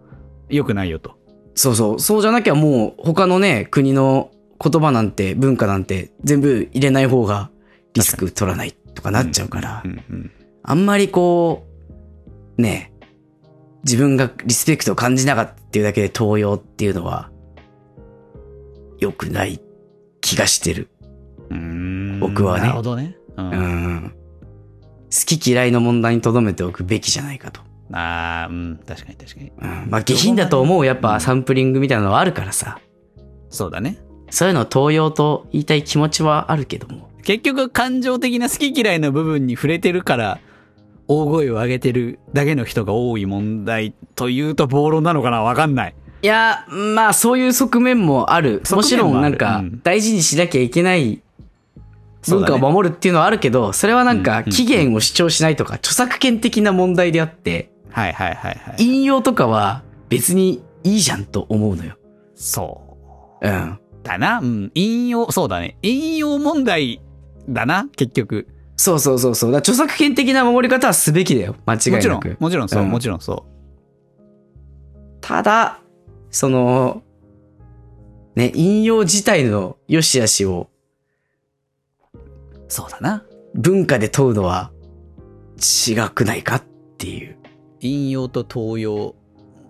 [0.48, 1.12] 良くないよと。
[1.54, 4.30] そうそう、そうじゃなきゃもう他のね、国の
[4.62, 7.50] 言葉なんて文化なんて全部入れない方が
[7.94, 9.82] リスク取らないとかなっちゃうから。
[10.62, 11.66] あんまりこ
[12.58, 12.92] う、ね、
[13.84, 17.30] 自分がリスペクトを感じなかったっていうだけで東洋っていうのは、
[18.98, 19.60] 良くない
[20.20, 20.88] 気がしてる。
[21.50, 23.16] うーん僕はねなるほどね。
[23.36, 23.50] うん。
[23.50, 24.14] うん。
[25.10, 27.60] 好き嫌いの問題に留めておくべきじゃないかと。
[27.92, 28.80] ああ、うん。
[28.86, 29.50] 確かに確かに。
[29.50, 29.90] うん。
[29.90, 32.78] まあ下品だと思うやっぱサンプリングみたいなのはあるからさ。
[33.50, 33.98] そうだね。
[34.32, 37.10] そういうのを東洋と言いたい気持ちはあるけども。
[37.22, 40.40] 結局、感情的な好き嫌いの部分に触れてるから、
[41.06, 45.94] 大声を上げてるだけの人が多い問題というと暴論なのかなわかんない。
[46.22, 48.62] いや、まあそういう側面もある。
[48.70, 51.20] もちろんなんか大事にしなきゃいけない
[52.26, 58.82] 文化を守るっていうのはあるけど、それはなんか期限を主張しないとか、著作権的な問題であって、はいはいはいはい。
[58.82, 61.96] 引用とかは別にいいじゃんと思うのよ。
[62.34, 62.80] そ
[63.42, 63.46] う。
[63.46, 63.78] うん。
[64.02, 64.38] だな。
[64.38, 64.72] うん。
[64.74, 65.76] 引用、そうだね。
[65.82, 67.00] 引用問題
[67.48, 68.48] だな、結局。
[68.76, 69.52] そうそうそうそう。
[69.52, 71.56] だ著作権的な守り方はすべきだよ。
[71.66, 73.46] 間違いもちろなんく。、もちろんそう、うんもちろんそ
[75.20, 75.80] ただ、
[76.30, 77.02] その、
[78.34, 80.68] ね、引用自体の良し悪しを
[82.14, 82.18] う。
[82.68, 83.24] そうだな。
[83.54, 84.72] 文化で問うのは
[85.86, 86.62] 違くないかっ
[86.98, 87.36] ていう。
[87.80, 89.14] 引用と盗用。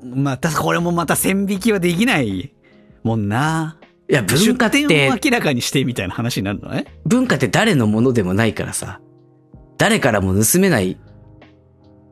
[0.03, 2.55] また、これもまた線引きはできない
[3.03, 3.77] もんな。
[4.13, 6.85] いや、文化ってを、明らかにしてみたいな話になるのね。
[7.07, 9.01] 文化って誰のものでもないからさ、
[9.79, 10.99] 誰からも盗めない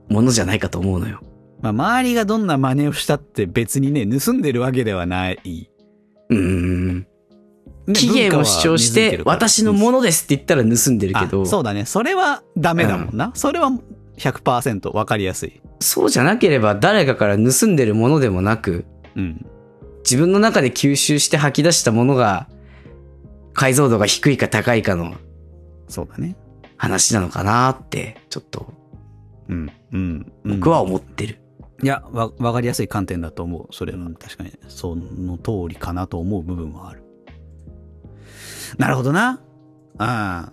[0.08, 1.20] ものじゃないかと思うのよ。
[1.60, 5.70] まあ、周りがどんな真似をしたって別にね、盗んでるわけではない。
[6.30, 6.98] うーん。
[7.00, 7.06] ね
[7.92, 11.84] 期限を主張して、私のものですって言ったら盗んでるけど、あそうだね。
[11.84, 13.30] それはダメだもんな。
[13.34, 13.70] それは
[14.16, 15.60] 100%わかりやすい。
[15.80, 18.86] そうじゃなければ誰かから盗んでるものでもなく、
[19.16, 19.46] うん。
[20.02, 22.48] 自分の中で吸収して吐き出したものが、
[23.52, 25.14] 解像度が低いか高いかの
[25.88, 26.36] そうだね。
[26.76, 28.72] 話なのかなって、ちょっと
[29.50, 29.72] うん。
[29.92, 30.32] うん。
[30.44, 31.40] うん僕は思ってる。
[31.82, 33.74] いや、わ、わかりやすい観点だと思う。
[33.74, 37.02] それは確かに、その通りかなと思う部分はある。
[38.78, 39.40] なるほどな。
[39.98, 40.52] あ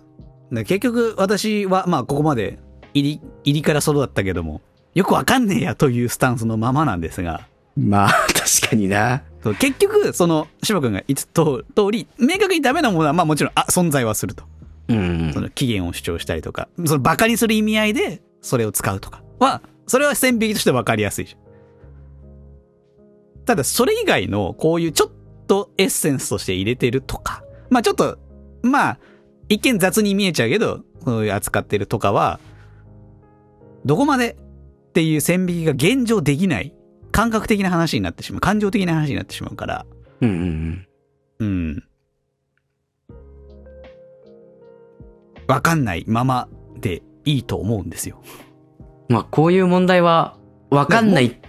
[0.50, 2.58] で結局、私は、まあ、ここまで、
[2.94, 4.60] 入り、入りからそうだったけども、
[4.94, 9.22] よくわかんねえやというスタンスのままなんですが、まあ、確かにな。
[9.48, 14.44] そう結局、その、柴君が言った通り、明確にダメなものは、まあもちろん、あ、存在はすると。
[14.88, 21.40] うんその期限を主張したりとか、そのバカにする意味合いで、それを使うとかは、それは線引きとして分かりやすいじゃん。
[23.44, 25.10] ただ、それ以外の、こういうちょっ
[25.46, 28.18] とエッセンスとして入れてるとか、まあちょっと、
[28.62, 28.98] まあ、
[29.48, 32.40] 一見雑に見えちゃうけど、そういう扱ってるとかは、
[33.84, 34.36] どこまで
[34.88, 36.74] っていう線引きが現状できない、
[37.18, 39.86] 感覚的な話になってしまう、感情的な話になってしまうから、
[40.20, 40.86] うんうん
[41.40, 41.48] うん。
[41.48, 41.84] うん。
[45.48, 46.48] わかんないまま
[46.80, 48.22] でいいと思うんですよ。
[49.08, 50.36] まあ、こういう問題は、
[50.70, 51.40] わかんない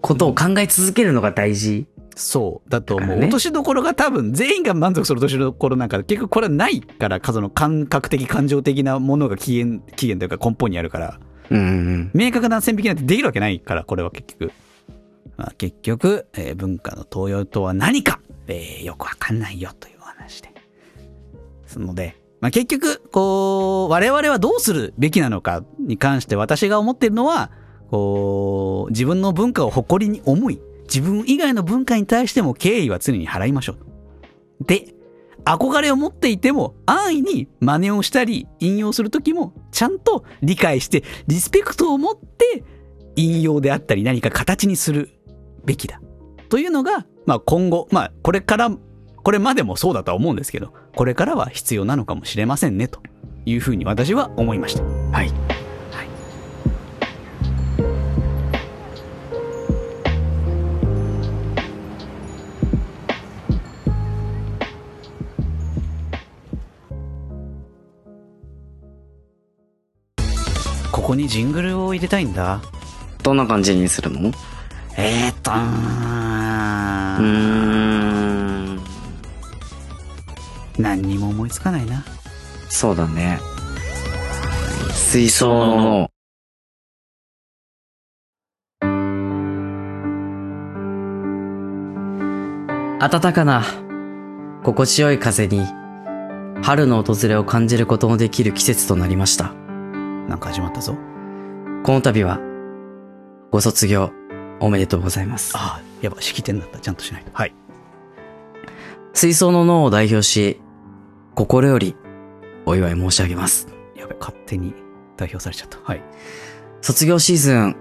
[0.00, 1.86] ことを考え続けるのが大事。
[2.16, 2.70] そう。
[2.70, 3.18] だと思う。
[3.18, 14.50] ね落としどころが多分全員が満足する落としどころなんか結局これはないから、その感覚的感情的なものが起源、起源というか根本にあるから、うんうん明確な線引きなんてできるわけないから、これは結局。
[15.36, 20.48] まあ、結局、えー文化の東洋とは何か、えーよくわかんないよという話で。
[20.48, 20.54] で
[21.66, 27.50] すので、まあ、結局、こう、我々はどうするべきなのかに関して私が思っているのは、
[27.90, 33.72] こう、自分の文化を誇りに思い、自分以外の文化に対しても敬意は常に払いましょ
[34.60, 34.64] う。
[34.64, 34.94] で、
[35.44, 42.64] 憧れを持っていても安易に真似をしたり引用するときもちゃんと理解してリスペクトを持って
[43.16, 45.10] 引用であったり何か形にする
[45.64, 46.00] べきだ。
[46.48, 48.70] というのが、まあ今後、まあこれから、
[49.22, 53.00] これまでもそうだとは思うんですけど、これからは必要なのかもしれませんねと
[53.46, 54.84] いうふうに私は思いました。
[54.84, 55.32] はい。
[70.92, 72.62] ここにジングルを入れたいんだ。
[73.22, 74.30] どんな感じにするの？
[74.30, 74.32] う
[74.96, 75.60] えーっとー
[77.20, 78.80] ん。
[80.78, 82.04] 何にも思いつかないな。
[82.68, 83.38] そうだね。
[84.92, 86.10] 水槽の脳。
[93.08, 93.62] 暖かな、
[94.62, 95.66] 心地よい風に、
[96.62, 99.52] 春の訪れを感じることのできる季節となりました。
[100.28, 100.96] なんか始まったぞ。
[101.84, 102.40] この度は、
[103.50, 104.10] ご卒業、
[104.64, 105.52] おめでとうございます。
[105.54, 106.78] ああ、やっぱ式典だった。
[106.78, 107.30] ちゃんとしないと。
[107.34, 107.54] はい。
[109.12, 110.58] 水槽の脳を代表し、
[111.34, 111.94] 心より、
[112.64, 113.68] お祝い申し上げます。
[113.94, 114.72] やべ、勝手に
[115.18, 115.78] 代表されちゃった。
[115.84, 116.02] はい。
[116.80, 117.76] 卒業シーズン、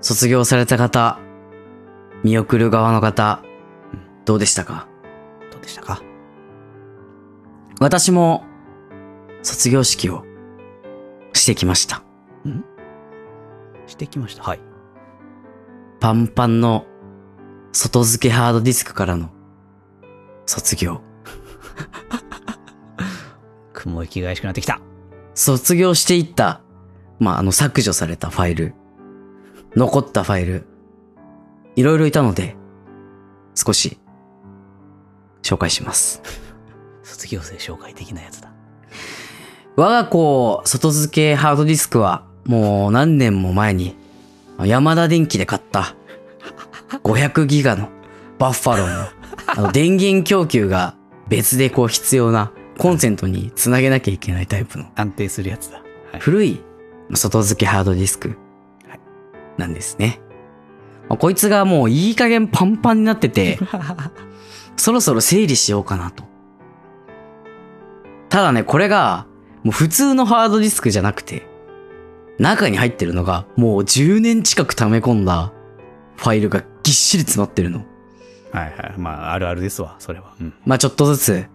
[0.00, 1.20] 卒業された方、
[2.24, 3.44] 見送る側の方、
[4.24, 4.88] どうでしたか？
[5.52, 6.02] どうでしたか？
[7.78, 8.44] 私も、
[9.44, 10.24] 卒業式を
[11.32, 12.02] してきました。
[13.86, 14.42] してきました。
[14.42, 14.60] はい。
[16.02, 16.84] パンパンの
[17.70, 19.30] 外付けハードディスクからの
[20.46, 21.00] 卒業。
[23.72, 24.80] 雲行きが怪しくなってきた。
[25.36, 26.60] 卒業していった、
[27.20, 28.74] まあ、あの削除されたファイル、
[29.76, 30.66] 残ったファイル、
[31.76, 32.56] いろいろいたので、
[33.54, 34.00] 少し
[35.44, 36.20] 紹介します。
[37.04, 38.52] 卒業生紹介的なやつだ。
[39.76, 44.01] 我が子、外付けハードディスクは、もう何年も前に、
[44.58, 45.94] 山田電機で買った、
[47.02, 47.88] 500ギガの
[48.38, 49.08] バッファローの、
[49.46, 50.94] あの電源供給が
[51.28, 55.82] 別でこう必要なコンセントにつなげなきゃいけないタイプの安定するやつだ。
[56.10, 56.20] はい。
[56.20, 56.60] 古い
[57.14, 58.36] 外付けハードディスク
[58.88, 59.00] はい
[59.56, 60.20] なんですね。
[61.08, 63.58] まあこいつがもういい加減パンパンになってて、
[64.76, 66.24] そろそろ整理しようかなと。
[68.28, 69.26] ただね、これが、
[69.62, 71.46] もう普通のハードディスクじゃなくて、
[72.38, 75.52] 中に入ってるのが、もう10年近く溜め込んだ
[76.16, 77.84] ファイルがぎっしり詰まってるの。
[78.52, 78.94] はいはい。
[78.98, 80.34] まあ、あるあるですわ、それは。
[80.40, 80.54] うん。
[80.64, 81.46] まあちょっとずつ、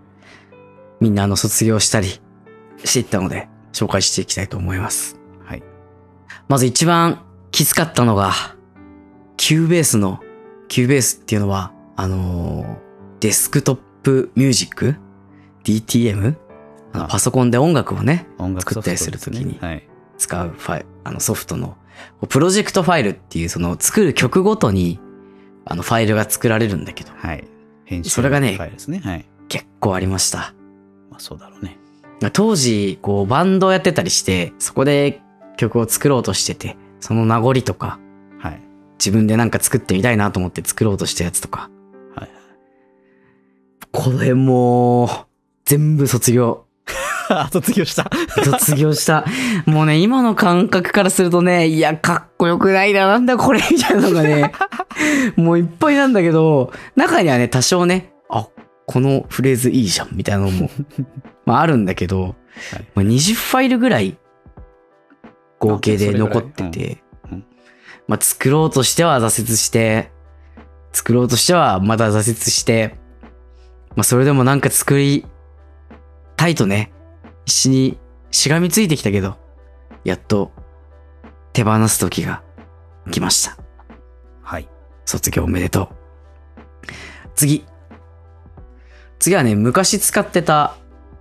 [1.00, 2.20] みんなあの卒業したり
[2.84, 5.20] していったので、紹介していきたいと思います。
[5.46, 5.64] はい。
[6.48, 8.32] まず一番きつかったのが、
[9.36, 10.20] Cubase の、
[10.68, 12.88] Cubase っていうのは、あのー
[13.20, 14.96] デスクトップミュージック
[15.64, 16.36] ?DTM?
[16.94, 19.88] あのあパソコンで音楽をね、音楽作ったりするときにはい。
[20.18, 21.78] 使うファイル、あのソフトの、
[22.30, 25.00] プロジェクトファイルっていうその作る曲ごとに、
[25.66, 27.44] あのファイルが作られるんだけど、はい。
[27.86, 29.00] 編集それがねファイルですね。
[29.00, 29.26] はい。
[29.48, 30.54] 結構ありました。
[31.10, 31.78] まあ、そうだろうね。
[32.34, 35.22] 当時、こう、バンドをやってたりして、そこで
[35.58, 38.00] 曲を作ろうとしてて、その名残とか、
[38.40, 38.62] はい。
[38.98, 41.70] 自分でなんか作ってみたいなと思って作ろうとしたやつとか、
[42.16, 42.30] はい。
[43.92, 45.10] これもう、
[45.66, 46.66] 全部卒業
[47.52, 48.10] 卒業した。
[48.44, 49.26] 卒業した。
[49.66, 54.52] もうね、今の感覚からするとね、いや、かっこよくないな、なんだこれ、みたいなのがね、
[55.36, 58.48] もういっぱいなんだけど、中にはね、多少ね、あ、
[58.86, 60.70] このフレーズいいじゃん、みたいなのも、
[61.46, 62.36] まああるんだけど、
[62.96, 64.18] まあ、20ファイルぐらい、
[65.60, 67.04] 合計で残ってて、
[68.08, 70.12] まあ作ろうとしては挫折して、
[70.94, 72.96] 作ろうとしてはまた挫折して、
[73.96, 75.26] まあそれでもなんか作り
[76.36, 76.97] たいとね、必
[77.48, 77.98] 死に
[78.30, 79.38] しがみついてきたけど、
[80.04, 80.52] やっと
[81.54, 82.44] 手放す時が
[83.12, 83.58] 来ました。
[84.42, 84.70] はい。
[85.06, 85.88] 卒業おめでとう。
[87.36, 87.66] 次。
[89.20, 90.76] 次はね、昔使ってた、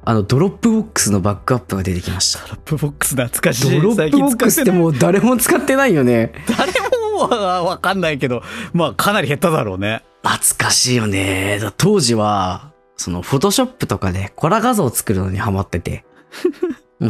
[0.05, 2.45] あの、ドロップボックスのバックアップが出てきました。
[2.47, 3.71] ドロップボックス懐かしい。
[3.71, 6.33] ドロップボックスってもう誰も使ってないよね。
[6.59, 6.73] 誰
[7.13, 10.03] もわわかんないけど、まあかなり減っただろうね。
[10.23, 11.59] 懐かしいよね。
[11.61, 16.05] だ当時は、その、フォトショップとかでコラ画像を作るのにハマってて、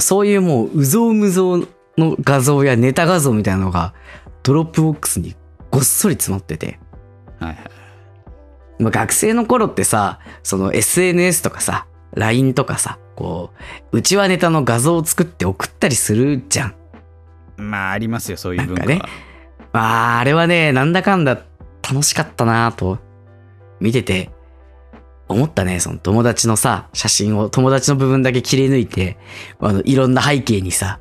[0.00, 1.68] そういうもう、うぞうむぞう
[1.98, 3.94] の画像やネタ画像みたいなのが、
[4.42, 5.34] ドロップボックスに
[5.70, 6.78] ごっそり詰まってて、
[7.38, 7.58] はいはい。
[8.78, 13.50] まあ、学生の頃ってさ、その SNS とかさ、LINE とかさ、こ
[13.92, 16.74] う、内輪ネタの画像を作って送ったりするじゃん。
[17.56, 18.88] まあありますよ、そういう文化は。
[18.88, 19.08] なんか
[19.72, 21.42] まあ、あれはね、なんだかんだ
[21.82, 22.98] 楽しかったなぁと、
[23.80, 24.30] 見てて、
[25.28, 29.16] 思ったね、その友達のさ、写真を友達の部分だけ切り抜いて、
[29.60, 31.00] あの、いろんな背景にさ、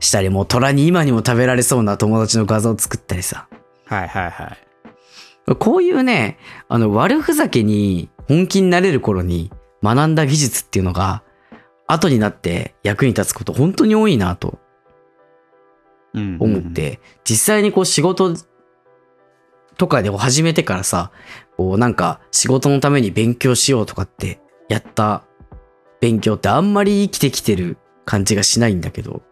[0.00, 3.48] したり、もう虎に今にも食べられそうな友達の画像を作ったりさ。
[3.86, 4.56] はいはいは
[5.48, 5.56] い。
[5.56, 6.38] こういうね、
[6.68, 9.50] あの、悪ふざけに本気になれる頃に
[9.82, 11.22] 学んだ技術っていうのが、
[11.86, 14.58] 後になって役に立つこと本当に多いなと
[16.14, 16.62] うん思っ。
[16.62, 18.34] て、実際にこう仕事
[19.76, 21.10] とかで始めてからさ、
[21.58, 25.24] こうなんか仕事のために勉強しようとかってやった
[26.00, 29.22] 勉強ってあんまり生きてきてる感じがしないんだけど、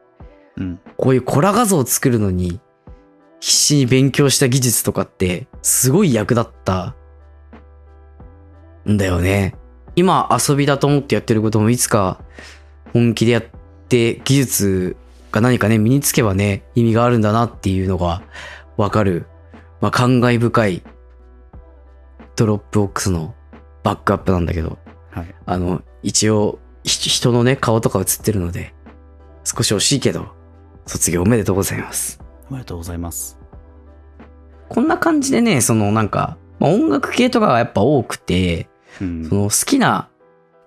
[0.56, 0.80] うん。
[0.96, 2.60] こういうコラ画像を作るのに
[3.38, 6.96] 必死に勉強した技術とかってすごい役立った
[8.88, 9.54] んだよね。
[9.94, 12.20] 今遊びだと思ってやってることもいつか
[12.92, 13.44] 本気でやっ
[13.88, 14.96] て技術
[15.30, 18.22] が何かね身につけばね意味があるんだなっていうのが
[18.76, 19.26] わかる。
[19.80, 20.82] まあ、感慨深い
[22.36, 23.34] ドロップボックスの
[23.82, 24.78] バックアップなんだけど、
[25.10, 25.34] はい。
[25.46, 28.74] あの、一応ひ人のね顔とか映ってるので
[29.44, 30.28] 少し惜しいけど
[30.86, 32.20] 卒業おめでとうございます。
[32.48, 33.38] おめでとうございます。
[34.68, 38.68] こんな感じでね、そのなんか、まあ、音楽系とかがやっぱ多くて、
[39.00, 39.28] うん。
[39.28, 40.08] その好きな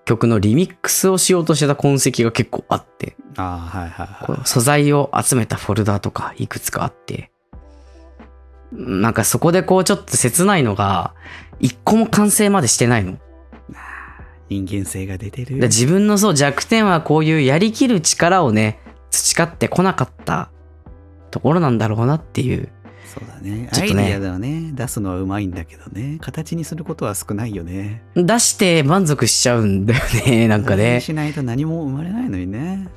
[0.06, 7.32] 曲のリミックスをしようとしてた痕跡が結構あって、ああ、はいはいはこう素材を集めたフォルダとかいくつかあって、
[8.72, 11.14] なんかそこでこうちょっと切ないのが、
[11.60, 13.18] 一個も完成までしてないの？
[14.50, 15.58] 人間性が出てる。
[15.58, 18.80] 自分のそう弱点はこういうやりきる力をね、
[19.12, 20.50] 培ってこなかった
[21.32, 22.70] ところなんだろうなっていう。
[23.06, 23.70] そうだね。
[23.72, 24.72] ちょっとねアイディアだよね。
[24.74, 26.18] 出すのはうまいんだけどね。
[26.22, 28.04] 形にすることは少ないよね。
[28.16, 31.02] 出して満足しちゃうんだよね、 なんかね。
[31.02, 32.88] しないと何も生まれないのにね。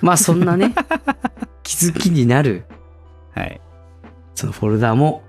[0.00, 0.74] まあそんなね、
[1.62, 2.64] 気づきになる、
[3.34, 3.60] はい。
[4.34, 5.22] そのフォルダも、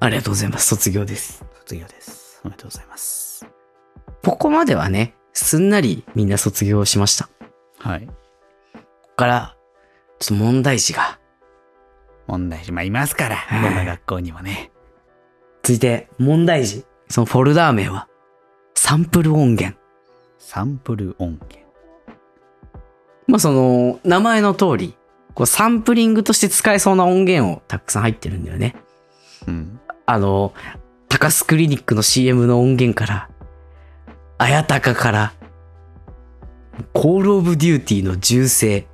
[0.00, 0.66] ありがとうございます。
[0.66, 1.42] 卒業です。
[1.64, 2.40] 卒業です。
[2.44, 3.46] おめでとうございます。
[4.22, 7.26] ここまではね、すんなりみんな卒業しました。
[7.26, 7.30] こ
[7.78, 8.06] はい。
[8.06, 8.12] こ
[9.16, 9.56] から、
[10.18, 11.18] ちょっと問題児が、
[12.26, 13.36] 問題児、まあいますから。
[13.36, 14.72] はいどんな学校にもね。
[15.62, 16.84] 続いて問題児。
[17.08, 18.08] そのフォルダー名は、
[18.74, 19.78] サンプル音源。
[20.38, 21.58] サンプル音源。
[23.26, 24.96] まあその、名前の通り、
[25.34, 28.76] こうサンプリングとして使えそうな音源をたくさん入ってるんだよね。
[29.46, 29.80] うん。
[30.06, 30.52] あの、
[31.14, 33.30] 高須クリニックの CM の音源から、
[34.36, 35.32] あやたかから、
[36.92, 38.88] コールオブデューティーの銃声、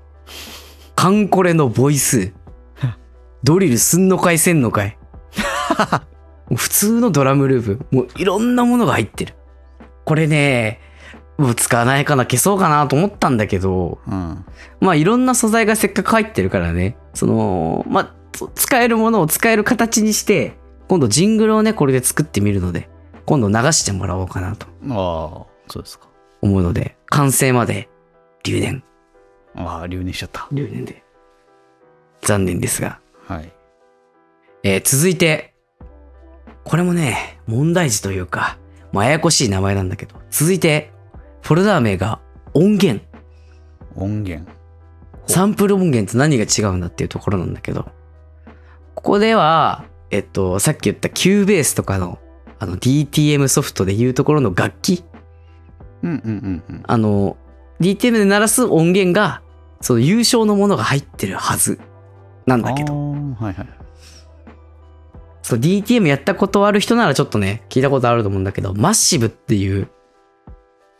[0.95, 2.35] カンコレのボイス、
[3.43, 4.99] ドリルすんのかいせんのかい。
[6.55, 9.35] 普通のドラムループ、もういろんなものが入ってる。
[10.05, 10.79] これね、
[11.39, 14.45] もう使わないかな、消そうかなと思ったんだけど、うん。
[14.81, 20.60] まあいろんな素材がせっかく入ってるからね、その、まあ、つ使えるものを使える形にして、
[20.91, 22.89] 今度ジングルをね、これで作ってみるので、
[23.25, 26.09] 今度流してもらおうかなとああ、そうですか。
[26.41, 27.89] 思うので、完成まで
[28.43, 28.83] 留年。
[29.55, 30.49] ああ、留年しちゃった。
[30.51, 31.05] 留年で。
[32.23, 32.99] 残念ですが。
[33.29, 33.53] はい。
[34.65, 35.55] えー続いて、
[36.65, 38.59] これもね、問題児というか、
[38.93, 40.91] まあ、ややこしい名前なんだけど、続いて、
[41.43, 42.19] フォルダー名が
[42.53, 43.01] 音源。
[43.95, 44.51] 音源。
[45.29, 47.89] サンプル音源と何が違うんだっていうところなんだけど、
[48.97, 52.19] ここでは、えっと、さっき言ったキューベースとかの、
[52.59, 55.05] あの DTM ソフトでいうところの楽器、
[56.03, 56.83] うんうんうんうん。
[56.87, 57.37] あの、
[57.81, 59.43] DTM で鳴らす音源が、
[59.81, 61.81] その優勝のものが入ってるはず
[62.47, 63.69] なんだけど、はいはい。
[65.43, 69.89] そう DTM やったことある人ならちょっとね、聞いたことあると思うんだけど、マッシブっていう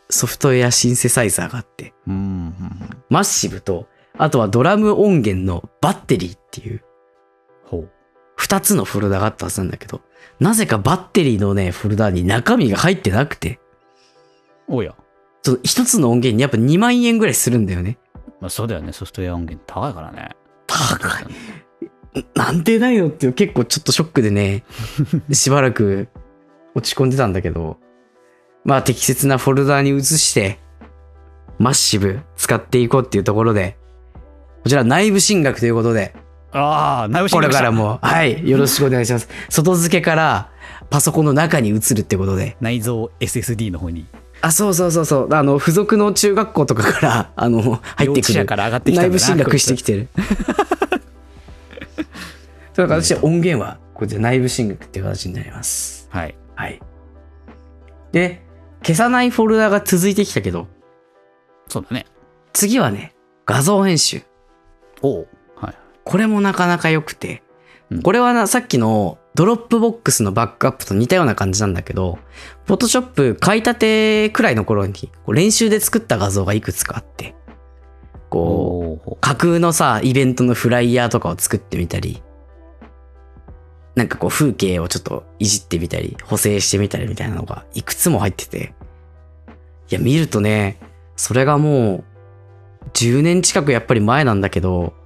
[0.09, 2.53] ソフトウェアシンセサイザーがあって、うんうんうん。
[3.09, 3.87] マッシブと、
[4.17, 6.83] あとはドラム音源のバッテリーっていう
[8.41, 10.01] 2つのフォルダがあったはずなんだけど、
[10.39, 13.59] なぜかバッテリーのね、フォルダに中身が入ってなくて。
[14.67, 14.95] おや。
[15.43, 17.97] その1つの音源にやっぱ2万円ぐらいするんだよね。
[18.39, 20.29] まあそうだよね、ソフトウェア音源高いからね。
[20.65, 21.25] 高い。
[22.35, 24.63] なんてないのって結構ちょっとショックでね、
[25.31, 26.09] しばらく
[26.73, 27.77] 落ち込んでたんだけど、
[28.65, 30.59] まあ適切なフォルダに移して、
[31.59, 33.77] マッシブ使っていこうっていうところで、
[34.63, 36.15] こちら内部進学ということで、
[36.53, 37.83] ああ、内部これからも。
[37.83, 39.29] も、はい、よろしくお願いします。
[39.49, 40.49] 外付けから
[40.89, 42.57] パソコンの中に移るってことで。
[42.59, 44.05] 内蔵 SSD の方に。
[44.41, 45.33] あ、そうそうそうそう。
[45.33, 47.61] あの、付属の中学校とかから、あの、
[47.95, 48.33] 入ってくる。
[48.33, 50.07] 舎から上がってきた内部進学してきてる。
[52.73, 56.07] そうだから私は音源は、これで内部進学っていう形になります。
[56.11, 56.35] はい。
[56.55, 56.81] はい。
[58.11, 58.41] で、
[58.81, 60.67] 消さないフォルダが続いてきたけど、
[61.67, 62.05] そうだね。
[62.53, 63.13] 次はね、
[63.45, 64.23] 画像編集。
[65.01, 65.27] おう。
[66.05, 66.11] はい。
[66.11, 67.43] これもなかなか良くて
[67.91, 72.19] うん、これはな、さっきのドロップボックスのバックアップと似たような感じなんだけど、
[72.65, 74.93] フォトショップ買いたてくらいの頃に、
[75.27, 77.35] 練習で作った画像がいくつかあって、
[78.29, 79.17] こう。
[79.19, 82.23] 架空のさ、イベントのフライヤーとかを作ってみたり、
[83.95, 88.73] なんかこう風景をちょっといじってみたり、補正してみたりみたいなのがいくつも入ってて、
[89.89, 90.79] いや見るとね、
[91.17, 92.03] それがもう、
[92.93, 95.00] 10年近くやっぱり前なんだけど、い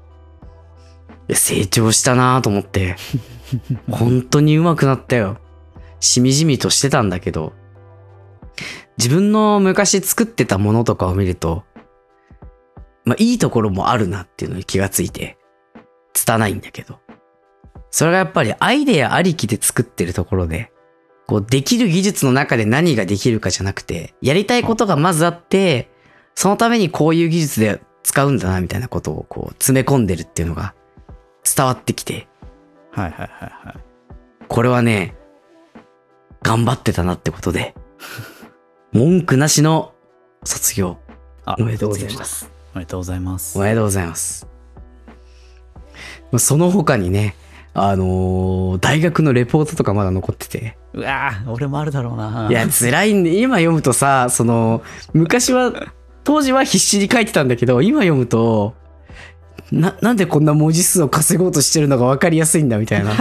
[1.33, 2.95] 成長したなと思って、
[3.89, 5.37] 本当に上手くなったよ。
[5.99, 7.53] しみじみとしてたんだけど、
[8.97, 11.63] 自分の昔作ってたものとかを見ると、
[13.03, 15.37] まあ、いいところもあるなっていうのに気がついて、
[16.13, 16.99] 拙いんだけど。
[17.91, 20.71] それがやっぱりアイデアありきで作ってるところで、
[21.27, 25.89] こう、できる技術の中で何ができるかじゃなくて、やりたいことがまずあって、
[26.35, 30.75] そのためにこういう技術で使うんだな、みたいなことをこう、詰め込んでるっていうのが
[31.45, 32.27] 伝わってきて、
[32.91, 33.77] はいはいはいはい。
[34.47, 35.15] これはね、
[36.41, 37.75] 頑張ってたなってことで、
[38.91, 39.93] 文句なしの
[40.43, 40.97] 卒業。
[41.45, 42.49] あおめでとうございます。
[42.73, 43.61] おめでとうございますお。
[43.61, 44.47] めでとうございます。
[46.31, 47.35] まあその他にね、
[47.73, 50.77] あのー大学のレポートとかまだ残ってて。
[50.93, 52.47] うわぁ、俺もあるだろうな。
[52.49, 54.81] いや、辛いんで、今読むとさ、その、
[55.13, 55.73] 昔は、
[56.23, 58.73] 当時は必死に書いてたんだけど、今読むと、
[59.71, 63.11] な、なんでこんな文字数を稼ごうとしてるのが分かりやすいんだみたいな。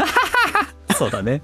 [0.97, 1.41] そうだね。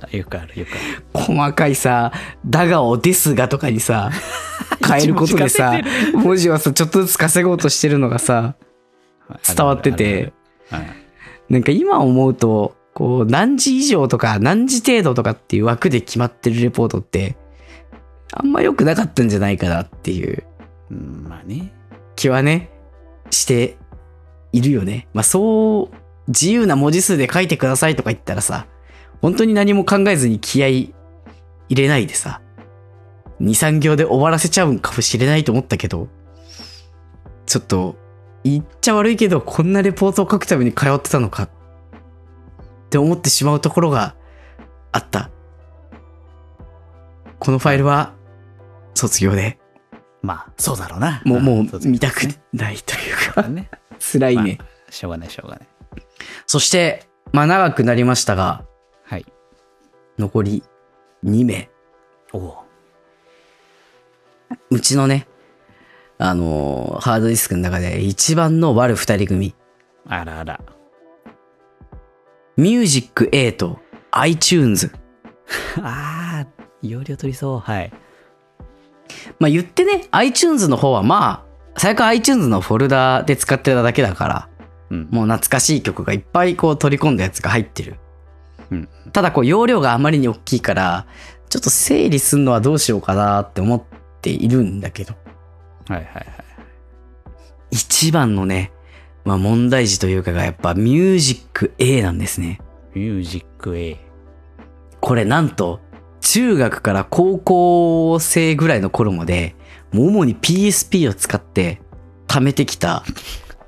[0.00, 0.70] あよくある、よく
[1.14, 1.34] ある。
[1.34, 2.12] 細かいさ、
[2.46, 4.10] だがをですがとかにさ、
[4.86, 8.54] 変えることでさ一文字稼、文字をさ、ちょっとずつ稼ごうとしてるのがさ、
[9.46, 10.32] 伝わってて
[11.48, 17.36] なんか今思うと、こう、何時以上とか何時程度とかっていう枠で決まってるレポートって、
[18.32, 20.44] あんま良くなかったんじゃないかなっていう
[20.92, 21.72] うん、まあね。
[22.16, 22.70] 気はね、
[23.32, 23.76] して
[24.52, 25.08] いるよね。
[25.12, 25.96] まあそう、
[26.28, 28.66] 自由な文字数で書いてくださいとか言ったらさ、
[29.20, 30.94] 本当に何も考えずに気合い
[31.68, 32.40] 入れないでさ、
[33.40, 36.08] 2、3行で終わらせちゃうんかもしれないと思ったけど、
[37.46, 37.96] ちょっと、
[38.44, 41.50] 言っちゃ悪いけど、こんなレポートを書くために通ってたのかっ
[42.90, 44.14] て思ってしまうところが
[44.90, 45.30] あった。
[47.38, 48.12] このファイルは
[48.94, 49.58] 卒業で、
[50.22, 51.20] まあ、そうだろうな。
[51.24, 52.96] もう、もう見たくないとい
[53.30, 53.68] うか、ね。
[53.98, 54.56] 辛いね。
[54.58, 55.68] まあしょうがない、しょうがない。
[56.46, 58.64] そして、まあ長くなりましたが、
[59.04, 59.26] はい。
[60.18, 60.62] 残り
[61.24, 61.68] 2名。
[62.32, 62.64] おお
[64.70, 65.26] うちのね、
[66.18, 69.54] あのーハードディスクの中で一番の悪二人組。
[70.06, 70.60] あらあら。
[72.56, 73.80] ミュージック A と
[74.12, 74.92] iTunes。
[75.82, 76.46] ああ、
[76.82, 77.58] 容量取りそう。
[77.58, 77.92] はい。
[79.38, 84.48] まあ言ってね、iTunes の方はまあ、最悪 iTunes のフォルダで使ってただけだから、
[84.90, 85.08] うん。
[85.10, 87.96] もう懐かしい曲がいっぱいこう取り込んだやつが入ってる。
[88.70, 88.88] うん。
[89.12, 91.06] ただこう容量があまりに大きいから、
[91.48, 93.82] ちょっと整理するのはどうしようかなって思っ
[94.20, 95.14] ているんだけど、
[95.88, 96.26] はいはいはい。
[97.70, 98.72] 一番のね、
[99.24, 102.60] まあ問題児というかがやっぱミュージック A なんですね。
[102.94, 103.98] ミュージック A。
[105.00, 105.80] これなんと、
[106.22, 109.54] 中学から高校生ぐらいの頃まで、
[109.92, 111.82] もう主に PSP を使って
[112.26, 113.04] 貯めてきた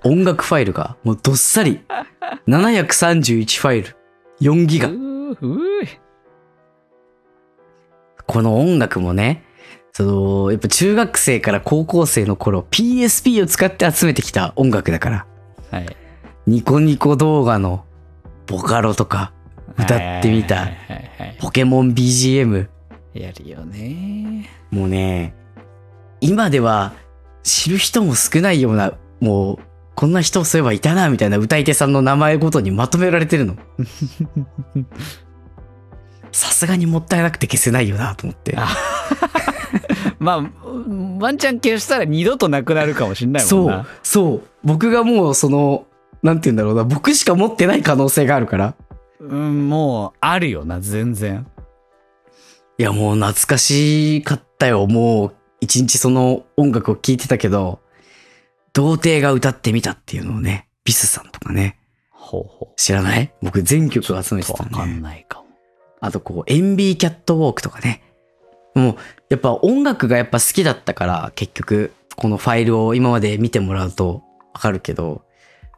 [0.05, 1.81] 音楽ファイルがもうどっさり
[2.47, 3.97] 731ファイル、
[4.41, 4.89] 4ギガ。
[8.27, 9.45] この音楽もね、
[9.93, 15.27] その、やっぱ中学生から高校生の頃、PSP を使って集めてきた音楽だから、
[15.71, 15.97] はい。
[16.47, 17.85] ニコニコ動画の
[18.47, 19.33] ボカロとか、
[19.79, 20.69] 歌ってみた
[21.41, 22.59] ポケモン BGM、は
[23.15, 23.23] い。
[23.23, 24.49] やるよね。
[24.71, 25.35] もうね、
[26.21, 26.93] 今では
[27.43, 29.59] 知る人も少ないような、もう、
[29.95, 33.57] こんな人そういえばいたな、みたいな歌い手さんの名前ごとにまとめられてるの。
[36.33, 38.57] さすがにもったいなくて消せないよな、と思って。
[40.19, 40.37] まあ、
[41.21, 44.43] ワンチャン消したら二度となくなるかもしんないもんそうな。、そう。
[44.65, 45.87] 僕がもうその、
[46.23, 48.75] なんて言うんだろうな、僕しか持ってない可能性があるから。
[49.29, 51.47] うん、もう、あるよな、全然。
[52.79, 54.87] いや、もう懐かしかったよ。
[54.87, 57.81] もう、一日その音楽を聴いてたけど、
[58.73, 61.79] 童貞が歌ってみたっていうのをね、ビスさんとかね、
[62.11, 63.33] ほうほ知らない？
[63.43, 64.23] 僕全曲う。
[64.23, 65.01] 集めてたわかん。
[65.01, 65.47] ないかも。
[66.01, 68.03] あとこう、エンビーキャットウォークとかね。
[68.75, 68.97] もう、
[69.31, 74.23] やっぱ音楽がやっぱ好きだったから、結局、このファイルを今まで見てもらうと
[74.53, 75.23] わかるけど、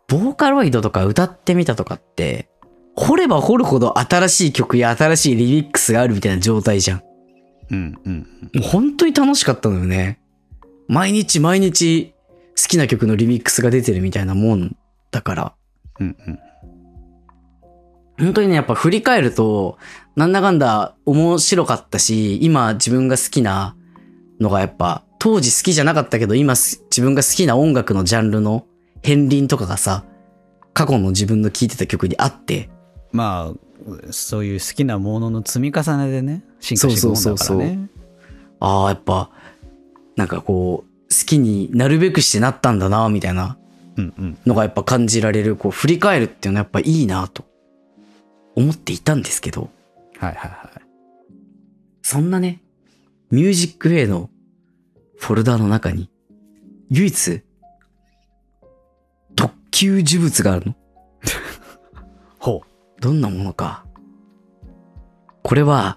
[0.08, 2.48] ボーカロイドとか歌ってみたとかって、
[2.96, 7.02] 掘れば掘るほど新しい曲や新しいリリックスがあるみたいな状態じゃん。
[7.70, 8.18] うん、うん。
[8.54, 10.18] もう本当に楽しかったのよね。
[10.88, 12.14] 毎日毎日
[12.60, 14.76] 好きな曲のリミックスが出てるみたいなもん
[15.10, 15.54] だから。
[16.00, 16.38] うん、うん。
[18.18, 19.78] 本当にね、やっぱ振り返ると、
[20.14, 23.76] なんだかんだ面白かったし、今自分が好きな
[24.40, 28.64] のがやっぱ、当時好きじゃなかったけど、今す自分が好きな音楽のジャンルの
[29.02, 30.04] 片鱗とかがさ、
[30.72, 32.70] 過去の自分の聴いてた曲にあって、
[33.16, 37.34] まあ、そういう好きなものの積み重ねでね、進化していくもんだからね。
[37.34, 37.88] そうそうそう
[38.60, 39.30] ああ、やっぱ、
[40.16, 43.56] なんかこう、好きになるべくしてなったんだな、みたいな。
[44.46, 47.44] のがやっぱ感じられる、こう、振り返るっていうのはやっぱいいなと
[48.54, 49.70] 思っていたんですけど、
[50.18, 50.82] はいはいはい。
[52.02, 52.60] そんなね、
[53.30, 54.30] ミュージックウェイの
[55.18, 56.10] フォルダの中に、
[56.90, 57.42] 唯一、
[59.34, 60.74] 特級呪物があるの。
[63.06, 63.84] どんなものか。
[65.44, 65.96] これは、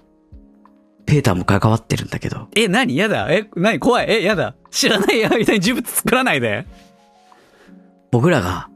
[1.08, 2.96] ペーターも関わってるんだけど、え、何？
[2.96, 3.32] やだ。
[3.32, 3.80] え、何？
[3.80, 4.12] 怖い。
[4.12, 4.54] え、やだ。
[4.70, 6.68] 知らない間に呪物作らないで。
[8.12, 8.70] 僕らが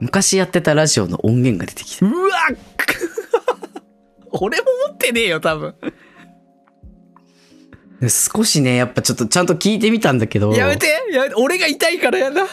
[0.00, 2.14] 昔やってたラジオの音源が出てきて、うわ
[4.32, 5.74] 俺も持ってねえよ、多分。
[8.00, 10.86] で少しね、やっぱちょっとちゃんと聞いてみたんだけど、やめて。
[11.12, 11.34] やめて。
[11.34, 12.44] 俺が痛いからやだ。
[12.44, 12.46] い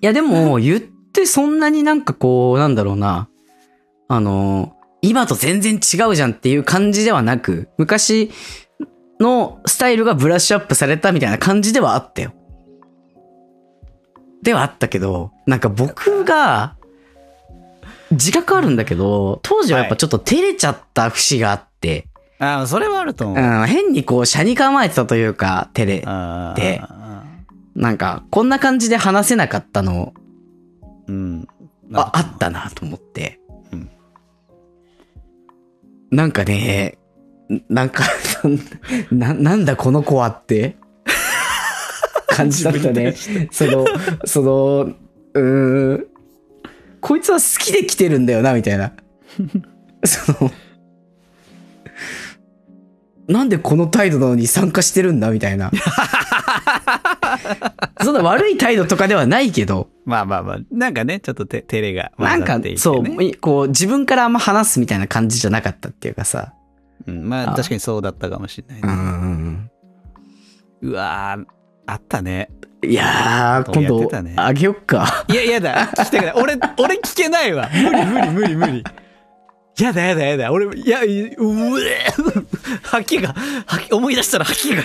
[0.00, 0.80] やでも、言っ
[1.16, 3.28] てそんなになんかこう、なんだろうな。
[4.08, 8.30] あの、今と全然違うじゃんっていう感じではなく、昔
[9.18, 12.32] のスタイルがブラッシュアップされたみたいな感じではあったよ。
[14.42, 16.76] ではあったけど、なんか僕が、
[18.12, 22.06] 自覚あるんだけど、当時はやっぱちょっと照れちゃった節があって、
[22.38, 23.38] ああ、それはあると思う。
[23.38, 26.02] うん、変にこう、車に構えてたというか、照れ。
[26.06, 26.82] あーで
[27.74, 30.14] なんか、こんな感じで話せなかったの
[31.08, 31.48] うん。
[31.92, 33.40] あ、あったなと思って。
[33.72, 33.90] うん
[36.10, 36.98] なんかね、
[37.68, 38.04] なんか、
[39.10, 40.76] な、なんだこの子はって、
[42.28, 43.14] 感じだったね。
[43.50, 43.86] その、
[44.24, 46.06] その、うーん、
[47.00, 48.92] こいつは好きで来てるんだよな、みたいな。
[50.04, 50.50] その、
[53.28, 55.70] なんでこの態度なのに参加してるんだみたいな。
[58.02, 62.60] そんな悪い態度とかではないけど、まあまあまあ、なんかね、ちょっとて照れがなんか。
[62.76, 66.54] そう、いこう自分からあんま話すみたいな感じじゃなかったっていうかさ。
[67.06, 67.28] うん。
[67.28, 69.70] まあ確かにそうだったかもしれない、ねうんうん
[70.82, 71.44] うわー、
[71.86, 72.50] あったね。
[72.82, 72.90] うん。
[72.90, 75.26] いやー、今度ね、あげよっか。
[75.28, 75.88] いや、やだ。
[75.88, 76.32] 聞きたくない。
[76.36, 77.68] 俺、俺聞けないわ。
[77.72, 78.84] 無理無理無理無理。
[79.78, 80.52] やだやだやだ。
[80.52, 82.06] 俺、いや、いうえ
[82.84, 83.34] 吐きが、
[83.66, 84.82] 吐き、思い出したら吐きが。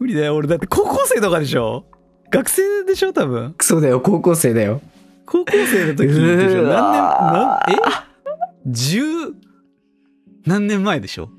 [0.00, 0.34] 無理だよ。
[0.34, 1.84] 俺、だって高校生とかでしょ？
[2.30, 3.54] 学生でしょ多分？
[3.60, 4.80] そうだよ、高校生だよ。
[5.26, 6.62] 高校生の時でしょ？
[6.62, 7.76] う何年、わなん、え？
[8.66, 9.02] 十、
[10.46, 11.30] 何年前でしょ？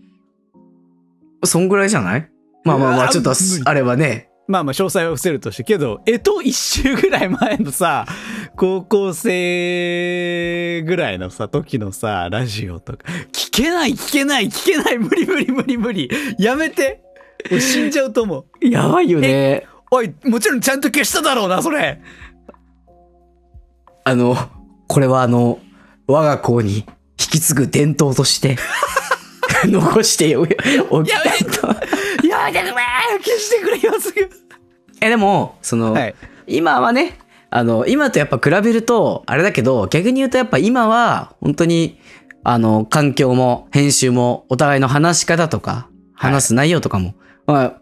[1.44, 2.30] そんぐらいじゃない？
[2.64, 3.34] まあまあまあ、ちょっと
[3.66, 4.30] あればね。
[4.48, 8.06] まあまあ、詳細は伏せるとして、けど、えと一周ぐらい前のさ、
[8.58, 16.10] 高校生ぐらいのさ、時のさ、ラジオとか、聞けない、聞けない、聞けない、無理無理無理無理。
[16.38, 17.02] やめて。
[17.50, 18.66] 俺死んじゃうと思う。
[18.68, 19.66] やばいよね。
[19.94, 22.00] おい、もちろんちゃんと消しただろうな、それ。
[24.06, 24.38] あの、
[24.88, 25.60] これはあの、
[26.08, 26.86] 我が校に引
[27.18, 28.58] き継ぐ伝統として、
[29.68, 31.68] 残しておおきやめたいと。
[32.26, 32.74] やめてくれ
[33.22, 34.30] 消してくれ、今すぐ。
[35.02, 36.16] え、でも、その、はい。
[36.48, 37.20] 今はね、
[37.50, 42.00] あの、今とやっぱ比べると、あれだけど、逆に言うとやっぱ今は、本当に、
[42.46, 47.14] あの、環境も、編集も、お互いの話し方とか、話す内容とかも、
[47.46, 47.81] まあ、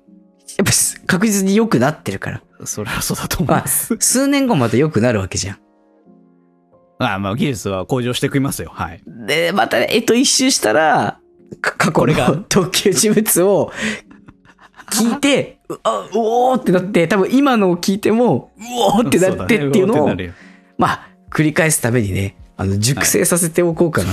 [0.58, 2.42] やっぱす確実に良くなってるから。
[2.66, 3.96] それはそうだと思いまあ、ます。
[4.00, 5.60] 数年後また良くなるわけじゃん。
[7.00, 8.72] まあまあ、技術は向上していきますよ。
[8.74, 9.02] はい。
[9.06, 11.20] で、また、えっと、一周したら、
[11.62, 13.72] か過去これがの特級人物を
[14.92, 18.62] 聞いて、 うあ、うおーってなって、多分今のを聞いても、う
[18.98, 20.34] おーってなってっていうのを、そだねうおーってなるよ
[20.78, 24.12] まあ、繰り返すためにね、あの、熟成させておこうかな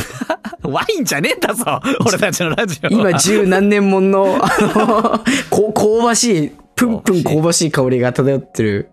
[0.63, 0.71] と。
[0.71, 3.11] ワインじゃねえんだぞ俺たちのラジオは。
[3.11, 8.89] 今、十何年もんの、あの、 こ香ばしい、プンプン香ばしい香りが漂ってる、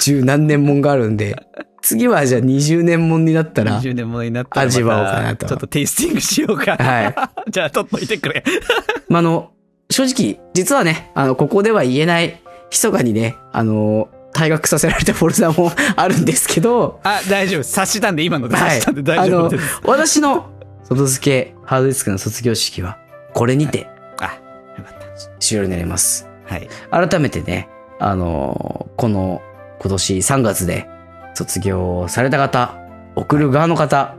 [0.00, 1.36] 十何年もんがあるんで、
[1.82, 6.76] 次はじゃあ20年もんになったら、20年ものになったら味わおうかなとちょっとテイスティングしようか。
[6.78, 8.44] は じゃあ、取っといてくれ。
[9.10, 9.50] まあ、あの、
[9.90, 17.62] 正直、実はね、あの、ここでは言えない、密かにね、あの、退学させられたフォルダもあるんですけど、あ、大丈夫。
[17.62, 19.02] 察したんで、今ので察はいしたんで。
[19.02, 19.80] 大丈夫です。
[19.82, 20.50] あの、私の
[20.84, 22.98] 外付けハードディスクの卒業式は、
[23.34, 24.40] これにてあ、
[24.78, 26.28] よかっ終了になります。
[26.46, 26.54] た。
[26.54, 26.68] はい。
[27.08, 27.68] 改めてね、
[27.98, 29.42] あのこの
[29.80, 30.88] 今年3月で
[31.34, 32.78] 卒業された方、
[33.16, 34.16] 送る側の方、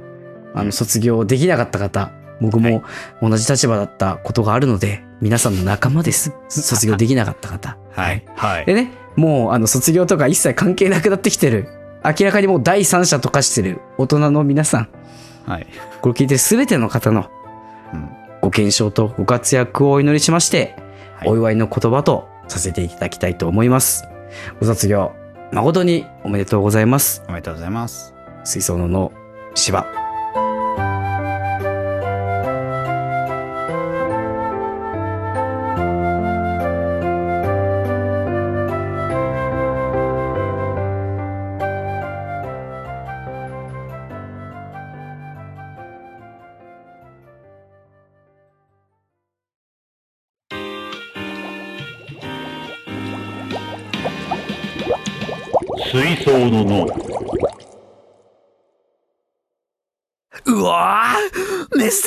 [0.56, 2.12] あの卒業できなかった方、
[2.42, 2.84] 僕も
[3.22, 6.34] 同じ立場だったことがあるので、皆さんの仲間です。
[6.50, 7.78] 卒業できなかった方。
[7.92, 8.26] はい。
[8.36, 8.66] はい。
[8.66, 11.68] でね、もうあの卒業とか一切関係なくなってきてる。
[12.06, 14.90] 明らかにもう第三者と化してる大人の皆さん。
[15.46, 15.68] はい。
[16.02, 17.30] これ聞いてる全ての方の
[17.94, 18.10] うん
[18.42, 20.76] ご健勝とご活躍をお祈りしまして、
[21.16, 24.04] はいお祝いの言葉とさせていただきたいと思います。
[24.60, 25.14] ご卒業、
[25.54, 27.24] 誠におめでとうございます。
[27.30, 28.14] おめでとうございます。
[28.44, 29.14] 水槽のの
[29.56, 30.13] 芝。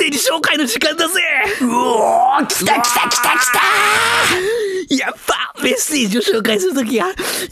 [0.06, 1.20] ーメッセージ紹介の時間だぜ
[1.62, 3.28] うおー来た来た来た
[4.88, 7.06] 来やっぱメッセージを紹介するときが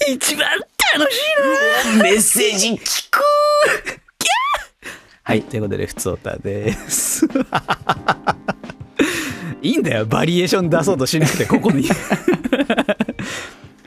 [0.08, 0.48] 一番
[0.96, 3.20] 楽しいなたメッセージ聞く
[5.26, 7.26] はい、ということで、ふつおたです。
[9.62, 11.88] いいんだよ、バリエーション出そうとしなくて、ここに。
[11.88, 11.94] は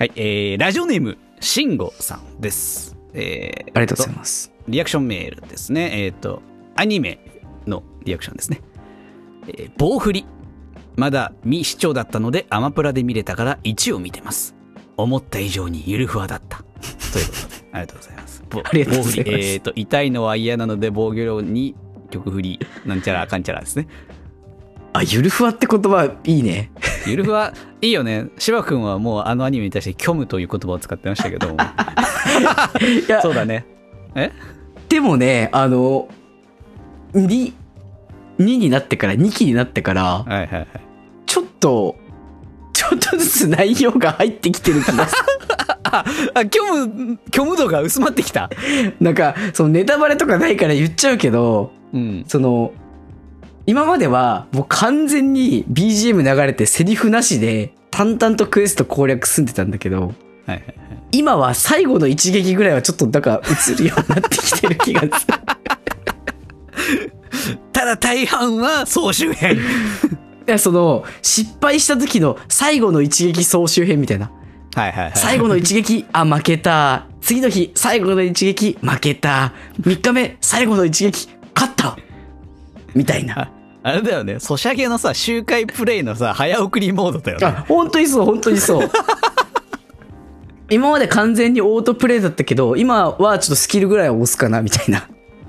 [0.05, 2.97] い、えー、ラジオネーム、しんごさんです。
[3.13, 4.51] えー、ありがとうございます。
[4.67, 6.05] リアクションメールですね。
[6.05, 6.41] えっ、と、
[6.75, 7.26] アニメの
[8.07, 8.61] リアクションですね。
[9.47, 10.25] えー棒振り。
[10.95, 14.55] まだ未視聴だったので、アマプラで見れたから1を見てます。
[14.97, 16.63] 思った以上にゆるふわだった。
[17.13, 18.43] ということで、 ありがとうございます。
[18.49, 21.75] ぼありがとうございます棒振りえっ、と、痛いのは嫌なので、防御量に
[22.09, 23.87] 曲振り、なんちゃらかんちゃらですね。
[24.93, 26.71] あ、ゆるふわって言葉いいね。
[27.05, 28.29] ゆるふわ、いいよね。
[28.39, 31.55] 芝君はもうあのアニメに対して虚無という言葉を使ってましたけど
[33.21, 33.65] そうだね。
[34.15, 34.31] え？
[34.89, 36.07] でもね、あの、
[37.13, 37.53] 2、
[38.39, 40.67] 2になってから、2期になってから、はいはいはい。
[41.25, 41.95] ちょっと、
[42.73, 45.15] ちょっとずつ内容が入ってきてる気がす
[45.83, 46.03] あ、
[46.35, 48.47] 虚無、虚無度が薄まってきた。
[48.83, 48.95] る。
[48.99, 52.25] なんか、そのネタバレとかないから言っちゃうけど、うん。
[52.27, 52.73] その、
[53.65, 60.11] 今まではもう完全に BGM 流れてセリフなしで淡々とクエスト攻略済んでたんだけど、はい
[60.51, 60.63] はいはい。
[61.11, 65.33] 今は最後の一撃ぐらいはちょっとなんか映るようになってきてる気がする。
[67.73, 69.57] ただ大半は総集編。
[69.57, 69.59] い
[70.51, 74.31] や、その、失敗した時の最後の一撃総集編みたいな。
[74.73, 75.11] はいはいはい。
[75.15, 77.05] 最後の一撃、あ、負けた。
[77.21, 79.53] 次の日、最後の一撃、負けた。
[79.81, 81.97] 3日目、最後の一撃、勝った。
[82.95, 83.41] みたいな。
[83.41, 83.51] あ
[83.83, 87.45] あれだよね、ソシャゲのさ、周回プレイのさ、早送りモードだよね。
[87.45, 88.91] あ、本当にそう、本当にそう。
[90.69, 95.07] 今まで完全にオートプレイだったけど、今はちょっとスキルぐらいは押すかな、みたいな。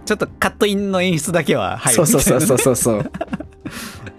[0.08, 2.40] ちょっとカットインの演出だけは入るそうそうそうう。
[2.40, 2.96] そうそうそう。
[2.96, 3.02] は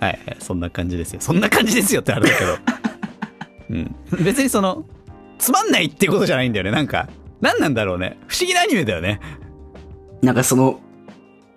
[0.01, 1.19] いはい、そんな感じですよ。
[1.19, 2.57] そんな感じですよってあれだけど。
[3.71, 3.95] うん。
[4.23, 4.85] 別にその、
[5.39, 6.69] つまんないってことじゃないんだよね。
[6.69, 7.09] なんか、
[7.41, 8.19] 何なんだろうね。
[8.27, 9.19] 不思議なアニメだよね。
[10.21, 10.79] なんかその、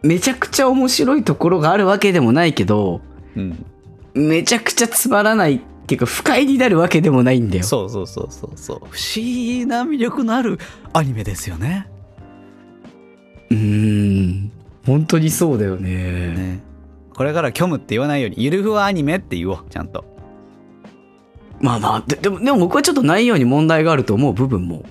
[0.03, 3.03] めちゃくちゃ面白いところがあるわけでもないけど、
[3.37, 3.67] うん。
[4.15, 7.65] めちゃくちゃつまらないっていうか、不快になるわけでもないんだよ。
[7.65, 8.79] そうそうそうそうそう。
[8.79, 10.59] 不思議な魅力のある
[10.95, 11.92] アニメですよね。
[13.53, 14.53] うーん。
[14.87, 15.91] 本当にそうだよね。
[16.35, 16.61] ね。
[17.15, 20.05] これから虚無って言わないように、ゆるふわアニメって言おう、ちゃんと。
[21.61, 24.85] まあまあ、ででも、でも僕はちょっと内容に問題があると思う部分も、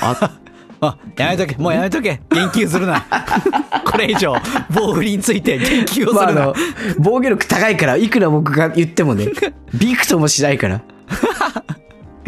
[0.00, 0.38] あ
[0.80, 2.20] あ、やめとけ、もうやめとけ。
[2.30, 3.04] 言及するな。
[3.84, 4.34] これ以上、
[4.70, 6.46] 棒振りについて言及をまあ、あするな。
[6.46, 6.54] の、
[6.98, 9.28] 防御力高いから、いくら僕が言ってもね、
[9.74, 10.82] びくともしないから。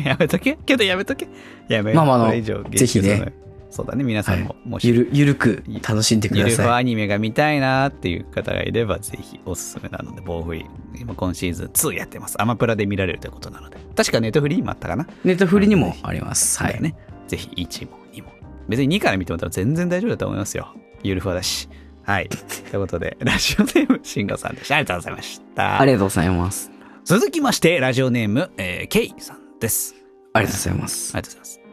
[0.04, 1.26] やめとけけどやめとけ
[1.68, 3.32] やめまあまああのこれ以上ぜひね
[3.76, 6.68] そうだね皆さんも、もしゆる、ゆるく楽しんでください。
[6.70, 10.66] アニメが見たいなっていう方がいれば、ぜひおすすめなので、棒振り。
[10.98, 12.40] 今今シーズン2やってます。
[12.40, 13.76] アマプラで見られるということなので。
[13.94, 15.06] 確かネットフリーにもあったかな。
[15.24, 16.62] ネットフリにもあります。
[16.62, 16.80] はい。
[16.80, 16.96] ね。
[17.28, 18.30] ぜひ1も2も。
[18.66, 20.74] 別に2から見てもらったら全然大丈夫だと思いますよ。
[21.02, 21.68] ゆるふわだし。
[22.02, 22.30] はい。
[22.70, 24.76] ということで、ラジオネーム、シンガさんでした。
[24.76, 25.80] ありがとうございました。
[25.80, 26.70] ありがとうございます。
[27.04, 29.94] 続きまして、ラジオネーム、えー、ケイさんです。
[30.32, 31.12] ありがとうございます。
[31.14, 31.66] ありがとうございます。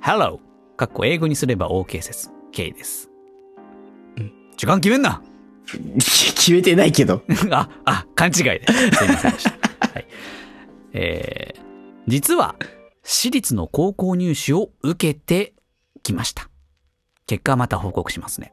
[0.00, 0.47] Hello!
[0.78, 2.30] かっこ英語にすれば OK 説。
[2.52, 3.10] K です。
[4.56, 5.20] 時間決めんな
[5.66, 7.22] 決めてないけど。
[7.50, 8.96] あ、あ、勘違いです。
[8.96, 9.50] すいませんでした。
[9.92, 10.06] はい。
[10.92, 11.60] えー、
[12.06, 12.54] 実は、
[13.02, 15.52] 私立の高校入試を受けて
[16.04, 16.48] きました。
[17.26, 18.52] 結果はまた報告しますね。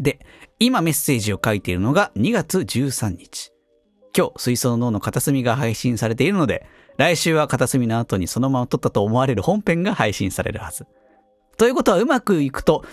[0.00, 0.24] で、
[0.58, 3.52] 今メッセージを書いているのが2月13日。
[4.16, 6.66] 今日、水槽の脳の片隅が配信されているので、
[6.96, 10.86] 来週は片隅の後にそのまま撮ったと思われる本編が配信されるはず。
[11.56, 12.84] ということはうまくいくと、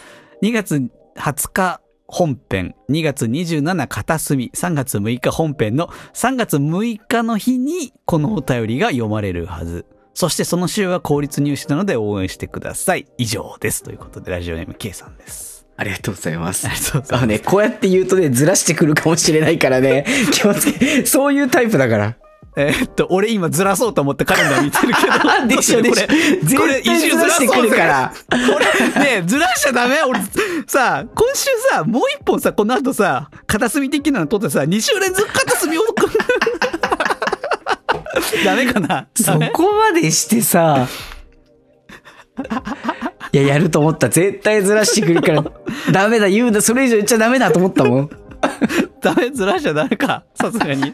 [0.41, 0.75] 2月
[1.15, 9.85] 20日本編、2月27片隅、3月6日本編の3月6日の日にこのお便りが読まれるはず。
[10.13, 13.07] そしてその週は公立入試なので応援してください。
[13.17, 13.83] 以上です。
[13.83, 15.65] ということで、ラジオネーム K さんです。
[15.75, 16.69] ありがとうございますあ。
[16.69, 17.27] りがとうございます。
[17.27, 22.17] ね、こうやって言うとね、ずらしてくるかもしれないからね、 気をつけ、そういうタイプだから。
[22.55, 25.47] えーっと、俺今ずらそうと思ってカレンダー見てるけど。
[25.55, 26.07] でしょでしょ。
[26.07, 26.19] これ、
[26.57, 28.13] これ絶対ずらしてくるから。
[28.29, 30.03] これ、ねえずらしちゃダメ？
[30.03, 30.19] 俺、
[30.67, 35.81] さ、今週さ、もう一本さ、この後さ、片隅的なの撮ってさ、2週連続片隅を。
[38.45, 39.07] ダメかな？
[39.15, 40.87] そこまでしてさ、
[43.31, 44.09] いや、やると思った。
[44.09, 45.43] 絶対ずらしてくるから、
[45.91, 48.09] ダメだ、言うな、それ以上言っちゃダメだと思ったもん。
[49.01, 50.23] ダメ、ずらしちゃダメか。
[50.35, 50.93] さすがに。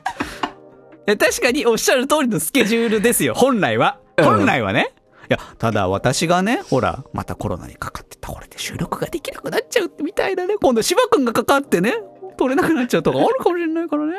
[1.05, 3.33] 確かにおっしゃる通りのスケジュールですよ。
[3.33, 3.99] 本来は。
[4.17, 4.93] うん本来はね。
[5.29, 10.55] いや、ただ私がね、ほら、またコロナにかかって倒れて収録ができなくなっちゃうみたいなね。
[10.59, 11.93] 今度、芝くんがかかってね、
[12.37, 14.17] 取れなくなっちゃうとかあるかもしれないからね。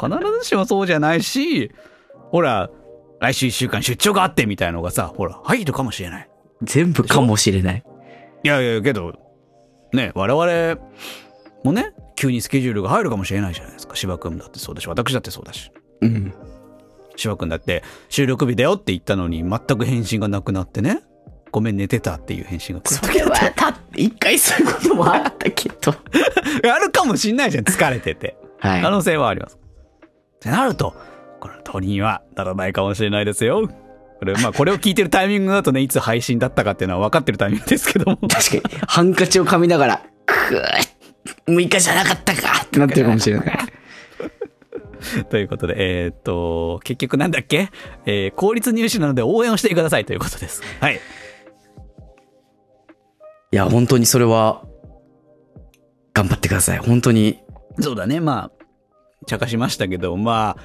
[0.00, 1.70] 必ずしもそうじゃないし、
[2.30, 2.70] ほら、
[3.20, 6.30] 来週一週間出張があってみたいのがさ、ほら、入るかもしれない。
[6.62, 7.84] 全部かもしれない。
[8.44, 9.12] いやいや、けど、
[9.92, 10.80] ね、我々
[11.64, 13.94] もね、急にスケジュールが入るかもしれないじゃないですか。
[13.94, 15.70] 芝くんだってそうだし、私だってそうだし。
[16.00, 16.34] うん。
[17.14, 21.02] 芝くんだって、収録日だよって言ったのに、全く返信がなくなってね。
[21.52, 25.94] ごめん、寝てたっていう返信が来るそれは、た、一回そういうこともあったけど。
[26.74, 28.36] あるかもしんないじゃん、疲れてて。
[28.58, 28.90] はい可。
[28.90, 29.56] 能性はあります。
[29.56, 30.96] ってなると、
[31.38, 33.68] この通りにはならないかもしれないですよ。
[34.18, 38.16] これ、まあ、これを聞いてるタイミングだとね、いつ配信だったかっていうのは分かってるタイミングですけども。
[38.28, 40.87] 確かに、ハンカチを噛みながら、くー
[41.48, 43.58] 6日じゃなかったかってなってるかもしれない。
[45.30, 47.70] ということで、えーっと、結局なんだっけ？
[48.06, 50.62] えー公立入試なので応援をしてくださいということです。
[50.80, 51.00] はい。
[53.50, 54.62] いや、本当にそれは、
[56.12, 56.78] 頑張ってください。
[56.78, 57.40] 本当に。
[57.80, 58.64] そうだね、まあ、
[59.26, 60.62] 茶化しましたけど、まあ、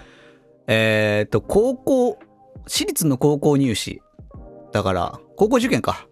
[0.68, 2.18] えーっと、高校、
[2.68, 4.02] 私立の高校入試。
[4.74, 6.08] だから、高校受験か。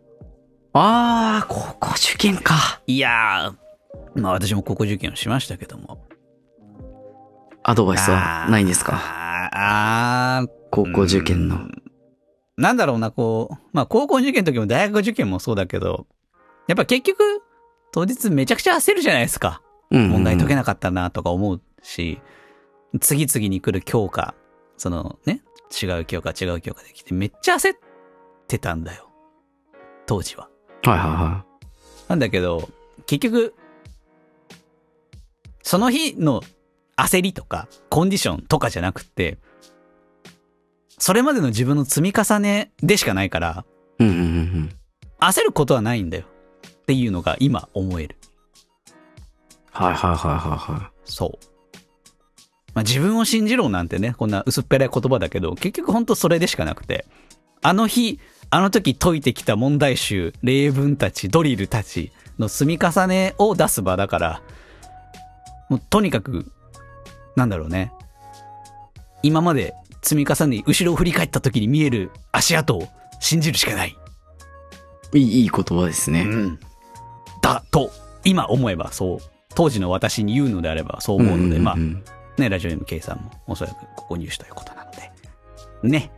[0.74, 2.82] あー、高校受験か。
[2.88, 3.61] いやー、
[4.16, 6.06] まあ私も高校受験をしましたけども。
[7.64, 8.94] アドバイスはないんですか？
[8.96, 11.56] あーあー、高校受験の。
[11.56, 11.82] うん
[12.58, 16.06] なんだろうな、こう、まあ高校受験の時も大学受験もそうだけど、
[16.68, 17.42] やっぱ結局、
[17.92, 19.64] 当日めちゃくちゃ焦るじゃないですか。
[19.90, 22.22] うん問題解けななかったなとか思うし、
[23.00, 24.36] 次々に来る教科、
[24.78, 25.42] そのね、
[25.82, 27.78] 違う教科違う教科できてめっちゃ焦っ
[28.48, 29.10] てたんだよ。
[30.06, 30.48] 当時は。
[30.84, 31.46] はいはいは
[32.10, 32.70] なんだけど、
[33.08, 33.56] 結局、
[35.64, 36.42] その日の
[36.98, 39.38] 焦りとか、コンディションとかじゃなくって、
[40.98, 43.66] それまでの自分の積み重ねでしかないから、
[44.00, 44.04] い。
[44.04, 44.76] うんうん。
[45.20, 46.26] 焦ることはないんだよ。
[46.68, 48.18] っていうのが今思える。
[49.72, 51.52] はいはいはいはいはそう。
[52.74, 57.06] まあ、自分を信じろなんてね、こんな薄っぺらい言葉だけど、結局ほんとそれでしかなくて、
[57.62, 64.42] あの日、あの時解いてきた問題集、例文たち、ドリルたちの積み重ねを出す場だから、
[65.72, 66.52] もうとにかく、
[67.38, 67.94] なんだろうね。
[69.24, 72.90] 今まで積み重ね、後ろを振り返った時に見える足跡を
[73.22, 73.96] 信じるしかない。
[75.14, 75.18] い。
[75.18, 76.24] いい、いい言葉ですね。
[76.24, 76.60] うん。
[77.42, 77.90] だ、と、
[78.26, 79.20] 今思えばそう、
[79.56, 82.04] 当時の私に言うのであればそう思うので、まあん、ん
[82.38, 85.10] ね、ラジオネーム K さんもおそらくここ入手ということなので、
[85.84, 86.12] ね。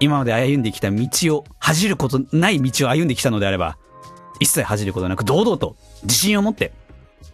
[0.00, 3.78] 今まで歩んできた道を、恥じることない道を歩んできたのであれば、
[4.40, 6.72] 一切恥じることなく堂々と自信を持って、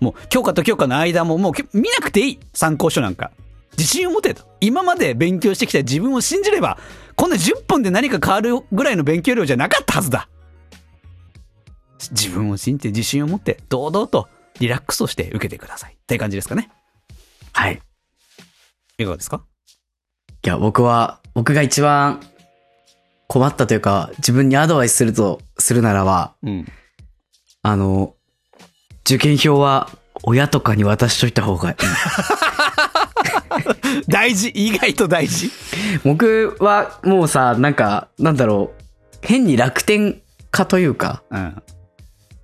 [0.01, 3.31] もう教科と教科の間ももうけ見なくていい参考書なんか。
[3.77, 4.43] 自信を持てと。
[4.61, 6.79] 今まで勉強してきた自分を信じれば、
[7.15, 10.29] こんな10分で何か変わるぐらいの勉強量じゃなかったはずだ。
[12.11, 14.29] 自分を信じて自信を持って、堂々と
[14.59, 15.95] リラックスをして受けてください。
[15.95, 16.71] っていう感じですかね。
[17.53, 17.81] はい。
[18.99, 19.43] いかがですか？
[20.45, 22.21] いや、僕は、僕が一番
[23.29, 26.67] 困ったというか、自分にアドバイスするとするならば、うん。
[27.63, 28.17] あの、
[29.09, 29.89] 受験票は
[30.23, 31.77] 親とかに渡しといた方がいい。
[34.07, 34.51] 大事？
[34.51, 35.51] 意外と大事？
[36.05, 38.83] 僕はもうさ、なんか、なんだろう、
[39.23, 41.63] 変に楽天家というか、うん。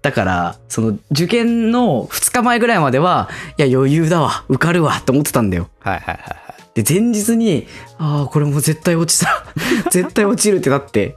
[0.00, 5.68] だから、その受験の2日前ぐらいまでは、いや余裕だわ、受かるわって思ってたんだよ。
[5.80, 6.82] はいはいはいはい。
[6.82, 7.66] で、前日に、
[7.98, 9.44] ああ、これもう絶対落ちた。
[9.90, 11.16] 絶対落ちるってなって。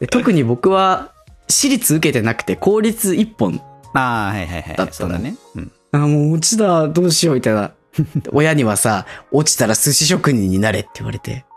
[0.00, 1.12] で特に僕は、
[1.48, 3.60] 私立受けてなくて、公立一本。
[3.94, 4.76] ああ、はいはいはい。
[4.76, 5.36] だったね。
[5.54, 5.72] うん。
[5.92, 7.72] ああ、もう落ちた、どうしよう、みたいな。
[8.32, 11.44] 親にはさ、落ちたら寿司職人になれって言われて。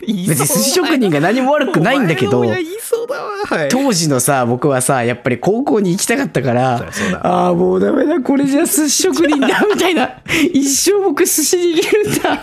[0.00, 2.44] 別に寿司職人が何も悪くないんだけど。
[3.70, 6.80] 当時のさ、僕はさ、やっぱり高校に行きたかったから、
[7.22, 10.20] ああ、もうダメだ、これじゃ寿司職人だ、みたいな。
[10.52, 12.42] 一生僕寿司握るんだ。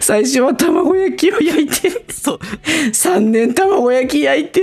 [0.00, 2.38] 最初は卵焼きを焼いて、そう。
[2.92, 4.60] 3年卵焼き焼いて、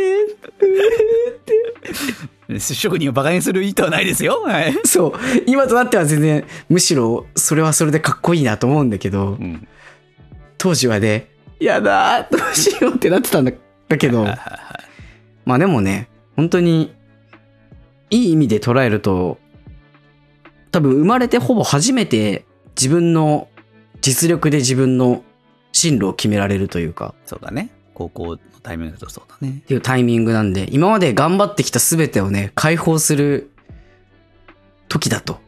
[0.61, 4.41] 寿司職人を馬鹿にする意図はないですよ。
[4.41, 4.73] はい。
[4.85, 5.13] そう。
[5.45, 9.67] 今となっては全然、むしろ、それはそれでかっこいいなと思うんだけど、うん。
[10.57, 11.27] 当時はね、
[11.59, 13.51] やだー、どうしようってなってたんだ
[13.87, 14.25] だけど、
[15.45, 16.93] まあでもね、本当に、
[18.09, 19.37] いい意味で捉えると、
[20.71, 22.45] 多分生まれてほぼ初めて
[22.75, 23.47] 自分の
[24.01, 25.23] 実力で自分の
[25.71, 27.69] 進路を決められるというか、そうだね。
[27.93, 29.67] 高校のタイミングだとそうだねっ。
[29.67, 33.51] ていうタイミングなんで、今まで頑張ってきた全てをね、解放する
[34.87, 35.39] 時だと。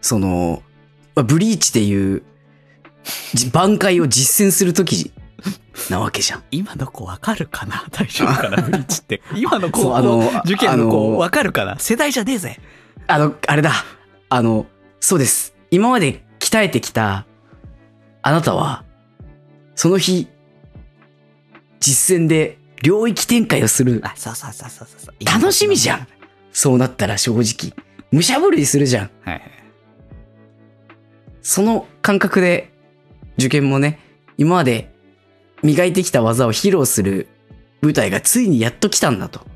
[0.00, 0.62] その、
[1.14, 2.22] まあブリーチでいう、
[3.34, 5.12] じ挽回を実践する時
[5.90, 6.44] なわけじゃん。
[6.50, 7.84] 今の子わかるかな？
[7.90, 8.62] 大丈夫かな？
[8.62, 9.22] ブリッジって。
[9.34, 11.78] 今の高そうあの校受験の子わかるかな？
[11.78, 12.60] 世代じゃねえぜ。
[13.06, 13.72] あの、あれだ。
[14.28, 14.66] あの、
[15.00, 15.54] そうです。
[15.70, 17.26] 今まで鍛えてきた、
[18.22, 18.84] あなたは、
[19.74, 20.28] その日、
[21.80, 24.00] 実践で領域展開をする。
[24.04, 25.24] あ、そうそうそうそうそう。
[25.24, 26.06] 楽しみじゃん。
[26.52, 27.72] そうなったら正直。
[28.12, 29.10] 武者震いするじゃん。
[29.22, 29.42] はいはい。
[31.42, 32.72] その感覚で、
[33.38, 33.98] 受験もね、
[34.36, 34.92] 今まで
[35.62, 37.28] 磨いてきた技を披露する
[37.80, 39.46] 舞台がついにやっと来たんだと。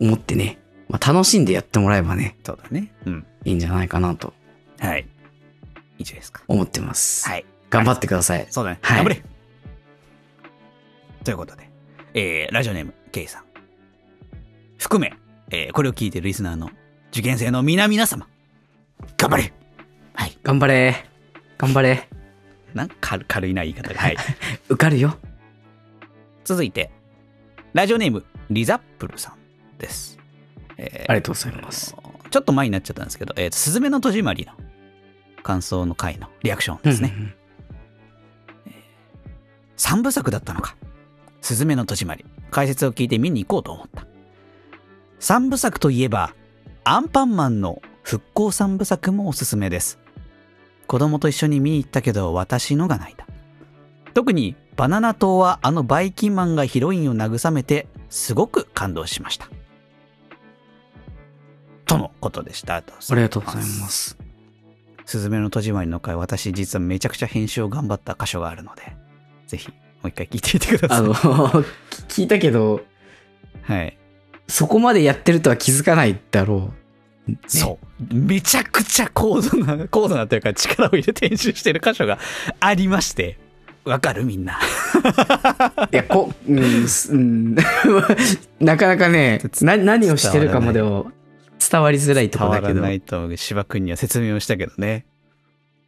[0.00, 0.58] 思ってね。
[0.88, 2.92] まあ、楽しんでやってもらえばね、そうだね。
[3.06, 3.26] うん。
[3.44, 4.32] いいんじゃないかなと
[4.78, 5.06] はい。
[5.98, 6.42] 以上ですか。
[6.48, 7.28] 思ってます。
[7.28, 7.44] はい。
[7.70, 8.46] 頑張ってください。
[8.50, 8.78] そうだね。
[8.82, 9.35] はい頑張れ。
[11.26, 11.68] ということで、
[12.14, 13.44] えー、ラジオネーム、ケイさん。
[14.78, 15.12] 含め、
[15.50, 16.70] えー、これを聞いているリスナーの
[17.10, 18.28] 受験生の皆々様。
[19.16, 19.52] 頑張れ
[20.14, 20.38] はい。
[20.44, 21.04] 頑張れ。
[21.58, 22.08] 頑張れ。
[22.74, 23.98] なんか軽軽いな言い方が。
[23.98, 24.16] はい。
[24.70, 25.18] 受かるよ。
[26.44, 26.92] 続いて、
[27.72, 30.20] ラジオネーム、リザップルさんです。
[30.76, 31.96] えーありがとうございます。
[32.30, 34.52] ちょっと前になっちゃったんですけど、えーと、すずめの戸締まりの
[35.42, 37.12] 感想の回のリアクションですね。
[37.16, 37.34] うん
[39.76, 40.76] 三部作だったのか。
[41.46, 42.24] すずめの戸締まり。
[42.50, 44.04] 解説を聞いて見に行こうと思った。
[45.20, 46.34] 三部作といえば、
[46.82, 50.00] アンパンマンの復興三部作もおすすめです。
[50.88, 53.28] 子供と一緒に見に行ったけど、私のが泣いた。
[54.12, 59.48] 特に、バナナ島はあのバイキンマンがヒロインを慰めて、すごく感動しました。
[61.84, 62.74] とのことでした。
[62.74, 63.66] あありがとうございま。
[63.88, 64.18] す。
[65.04, 68.96] すずめの戸締まりの回、私実はめちゃくちゃ編集を頑張った箇所があるので、
[69.46, 69.72] ぜひ、
[70.02, 70.98] もう一回聞いてみてください。
[70.98, 71.14] あの、
[72.08, 72.82] 聞いたけど、
[73.62, 73.96] はい。
[74.48, 76.72] そこまでやってるとは気づかないだろ
[77.26, 77.30] う。
[77.32, 78.14] ねそう。
[78.14, 82.18] めちゃくちゃ高度な、高度なというか力を入れて編集してる箇所が
[82.60, 83.38] ありまして、
[83.84, 84.24] わかる？
[84.24, 84.58] みんな。
[85.92, 87.54] いや、こ、うん、すうん、
[88.60, 91.10] なかなかね、な、何をしてるかまでを
[91.70, 92.94] 伝わりづらいところだけど伝わらな。
[92.94, 93.36] いと。
[93.36, 95.06] 芝君には説明をしたけどね。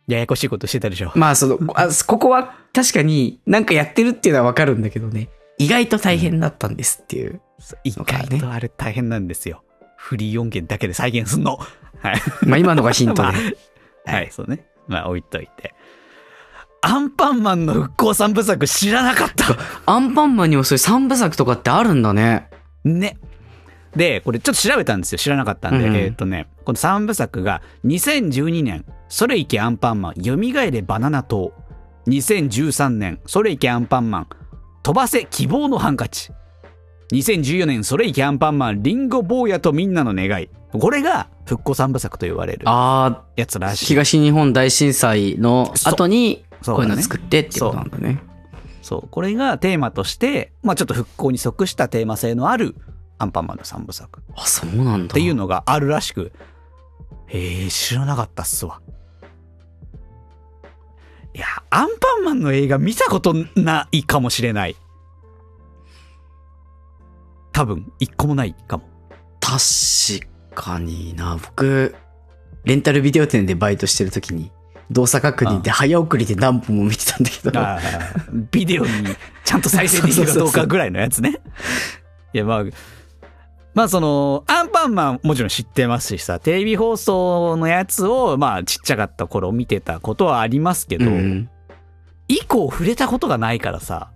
[0.08, 1.12] ややこしいことしてたでしょ。
[1.14, 5.28] まあ、その、あここは確かになんかやってるっていうのはわかるんだけどね。
[5.58, 7.40] 意外と大変だったんですっていう。
[7.84, 9.62] 意外とあれ大変なんですよ。
[9.96, 11.58] フリー音源だけで再現すんの。
[12.00, 12.20] はい。
[12.46, 13.22] まあ今のがヒントで。
[14.06, 14.64] まあはい、そうね。
[14.86, 15.74] まあ置いといて。
[16.80, 19.44] アンパンマンの復興三部作知らなかった
[19.84, 22.48] アンパンマンにもそういう三部作とかってあるんだね。
[22.84, 23.18] ね。
[23.94, 25.18] で、これちょっと調べたんですよ。
[25.18, 25.84] 知らなかったんで。
[25.84, 31.52] うんうんえーっとね、この三部作が2012年、それいけアンパンマン、蘇れバナナ島。
[32.06, 34.28] 2013年、それいけアンパンマン、
[34.82, 36.30] 飛ばせ希望のハンカチ。
[37.12, 40.48] 2014年、それいけアンパンマン、リンゴ坊やとみんなの願い。
[40.72, 43.86] これが復興三部作と言われるあやつらしい。
[43.86, 48.22] 東日本大震災の後にそうこういうの作ってっていうことなんだね。
[48.82, 49.08] そう。
[49.08, 52.74] これがテーマとして、まあちょっと復興に即したテーマ性のある
[53.18, 55.14] アンパンマンの三部作っあ、そうなんだ。
[55.14, 56.32] ていうのがあるらしく、
[57.26, 58.80] へえ、知らなかったっすわ。
[61.34, 64.76] いや、アンパンマンの映画見たことないかもしれない。
[67.52, 68.84] 多分、一個もないかも。
[69.40, 71.36] 確かにな。
[71.36, 71.94] 僕、
[72.64, 74.52] レンタルビデオ店でバイトしてる時に、
[74.90, 77.60] 動作確認で早送りで何本も見てたんだけど。
[78.50, 78.90] ビデオに
[79.44, 81.40] ちゃんと再生できるかどうかぐらいのやつね。
[82.32, 82.64] いや、まあ、
[83.74, 91.50] まあその、アンパンマンもちろん知ってますしさ、テレビ放送のやつを、まあちっちゃかった頃見てたことはありますけど、うん。
[92.28, 94.10] 以降触れたことがないからさ、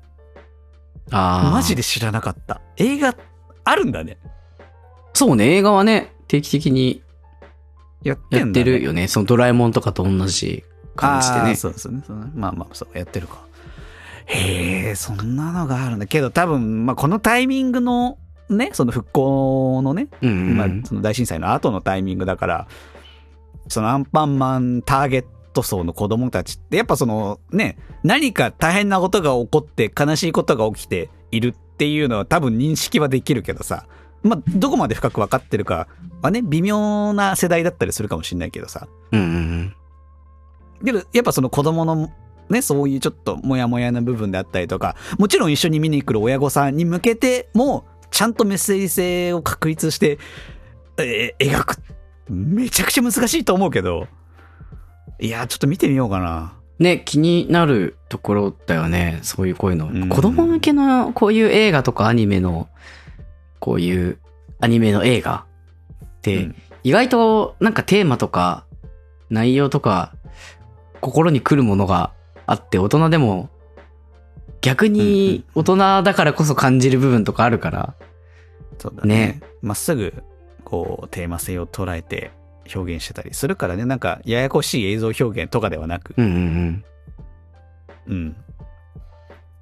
[1.10, 1.50] ああ。
[1.50, 2.60] マジで知らなかった。
[2.76, 3.16] 映画
[3.64, 4.18] あるんだね。
[5.14, 7.02] そうね、映画はね、定期的に
[8.02, 8.18] やっ
[8.52, 9.08] てるよね。
[9.08, 10.64] そのドラえもんとかと同じ
[10.96, 11.54] 感じでね。
[11.54, 12.30] そうですねそうね。
[12.34, 13.42] まあまあ、そう、やってるか。
[14.26, 18.18] へえ、そんなのがあるんだけど、多分、まあこのタイミングの、
[18.54, 22.68] ね、その復興のね、うんうんうんまあ、その大震災の後のタイミングだから、
[23.68, 33.86] そのアンパンマンターゲット層の子供たちって、やっぱそのね、何か大変なことが起こって悲しいことが起きているっていうのは多分認識はできるけどさ、
[34.22, 35.88] まあ、どこまで深く分かってるか
[36.22, 38.88] はね、微妙な世代だったりするかもしれないけどさ。
[39.10, 39.74] うんうんうん。
[40.84, 42.10] けど、やっぱその子供の
[42.48, 50.18] ね、そういうちょっとモヤモヤな部分であったりとか、もちろん一緒に見に来る親御さんに向けても、ちゃんとメッセージ性を確立して、
[50.98, 51.76] えー描く。
[52.28, 54.06] めちゃくちゃ難しいと思うけど、
[55.18, 56.54] いや、ちょっと見てみようかな。
[56.78, 59.18] ね、気になるところだよね。
[59.22, 59.88] そういうこういうの。
[59.88, 62.68] うん子供向けのこういう映画とかアニメの、
[63.58, 64.18] こういう
[64.60, 65.46] アニメの映画
[66.04, 66.54] って、うん
[66.84, 68.64] 意外となんかテーマとか
[69.30, 70.14] 内容とか
[71.00, 72.12] 心に来るものが
[72.46, 73.50] あって大人でも
[74.62, 77.94] 逆に大人だからこそ感じる部分とかあるから。
[78.78, 79.40] そうだねね。
[79.60, 80.14] まっすぐ、
[80.64, 82.30] こう、テーマ性を捉えて
[82.74, 86.84] 表現してたりするからね、なんか、ややこしい映像表現とかではなく、うんうんうん。
[88.06, 88.36] うん。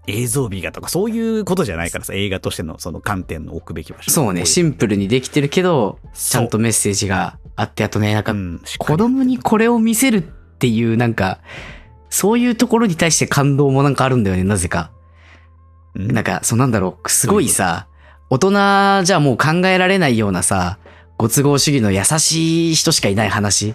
[0.06, 4.10] 映像美がとかそういうことじゃないからさ、映画としてのその観点の置くべき場所。
[4.10, 11.40] そうね、シンプルにできてるけど、ちゃんとメッセージがあって、あとね、なんかう、ん、子り供にこれを見せるっていうなんか、
[12.10, 14.90] そういうところに対して感動もなんかあるんだよね、なぜか。
[15.94, 16.12] うん？
[16.12, 17.86] なんか、そうなんだろう、すごいさ、
[18.28, 18.50] 大人
[19.04, 20.78] じゃもう考えられないようなさ、
[21.16, 23.74] ご都合主義の優しい人しかいない話。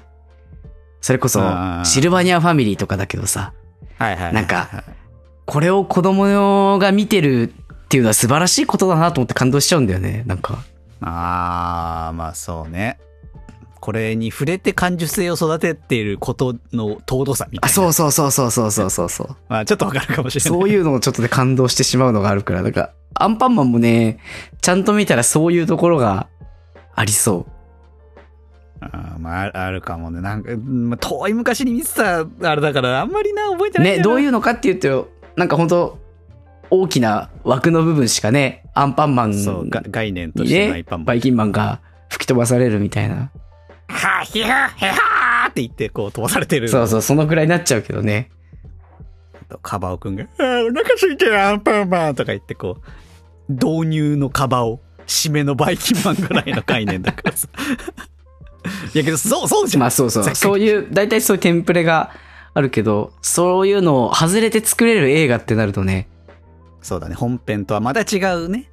[1.01, 1.39] それこそ
[1.83, 3.53] シルバニアファミリーとかだけどさ、
[3.99, 4.33] はいはいはい。
[4.33, 4.83] なんか
[5.45, 10.63] これを子供が見てるっていうのは素晴らしいことだなと思って感動しちゃうんだよね、なんか。
[11.01, 12.97] ああ、まあそうね。
[13.85, 17.71] これに触れて感受性を育てていることの尊さみたいあ、な。
[17.71, 19.35] そうそうそうそうそうそうそうそう。
[19.47, 20.59] まあちょっとわかるかもしれない。
[20.59, 24.17] そういうのをちょっとね、感動してしまうのがあるから、なんか、アンパンマンもね、
[24.59, 26.25] ちゃんと見たらそういうところが
[26.95, 27.45] ありそ
[28.81, 30.19] あーまああるかもね。
[30.19, 33.81] なんか、うんまあ、遠い昔に見てたあれだから、あんまりな、覚えてう。
[33.83, 35.99] ないね、どういううのかっていうと、なんか本当
[36.71, 43.29] 大きな枠の部分しかね、アンパンマンにそう、が概念としてバイキンマンが吹き飛ばされるみたいな。
[43.87, 46.69] はひはへはーって言って、こう飛ばされてる。
[46.69, 48.31] そうそう、そのぐらいになっちゃうけどね。
[49.61, 52.77] カバオくんが、あーお腹空いてるアンパンマンとか言って、こ
[53.49, 57.47] う、導入のカバオ、締めのバイキンマンぐらいの概念だからさ。
[58.93, 59.81] いやけど、そう、そうじゃん。
[59.81, 60.35] まあそうそう。
[60.35, 62.09] そういう、大体そういうテンプレが
[62.55, 66.07] あるけど、そういうのを外れて作れる映画ってなるとね、
[66.81, 67.15] そうだね。
[67.15, 68.69] 本編とはまた違うね。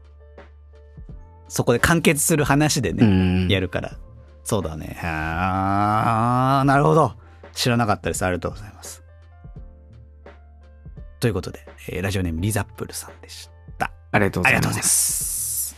[1.48, 3.48] そこで完結する話でうね、ん。
[3.48, 3.98] やるから。
[4.44, 4.98] そうだね。
[5.02, 7.14] あー、なるほど。
[7.52, 8.24] 知らなかったです。
[8.24, 9.02] ありがとうございます。
[11.20, 13.48] ということで、えーラジオネームリザップルさんでし
[13.78, 13.92] た。
[14.10, 14.58] ありがとうございま。
[14.58, 15.76] ありがとうございますす。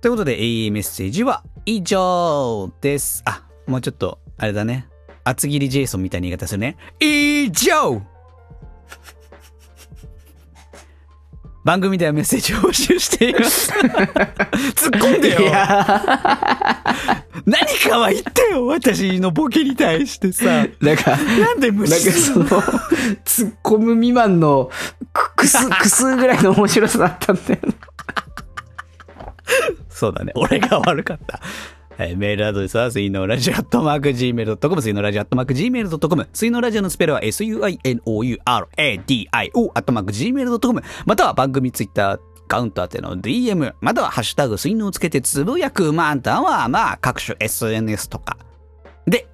[0.00, 3.22] ということで、えーメッセージは以上です。
[3.26, 4.88] あ、もうちょっと、あれだね。
[5.24, 6.76] 厚切りジェイソンみたいな言い方するね。
[7.00, 8.02] 以上
[11.64, 13.72] 番組ではメッセージを募集しています。
[13.72, 15.40] 突っ込んでよ
[17.46, 20.66] 何かは言ってよ私のボケに対してさ。
[20.80, 22.62] なんか、なんで無なんか視すそのるの、
[23.24, 24.70] 突っ込む未満の
[25.14, 27.74] くくす、く すぐらいの面白さだったんだよね。
[29.88, 30.32] そうだね。
[30.34, 31.40] 俺が悪かった。
[31.98, 48.38] えーメールアドレスは、水のラジオアットマーク Gmail.com、水のラジオアットマーク Gmail.com、水のラジオのスペルは suinouradio アットマーク Gmail.com、または番組ツイッターカウント宛ての DM、またはハッシュタグ水のをつけてつぶやく、まあ、あんたはまあ各種 SNS とか。
[49.06, 49.28] で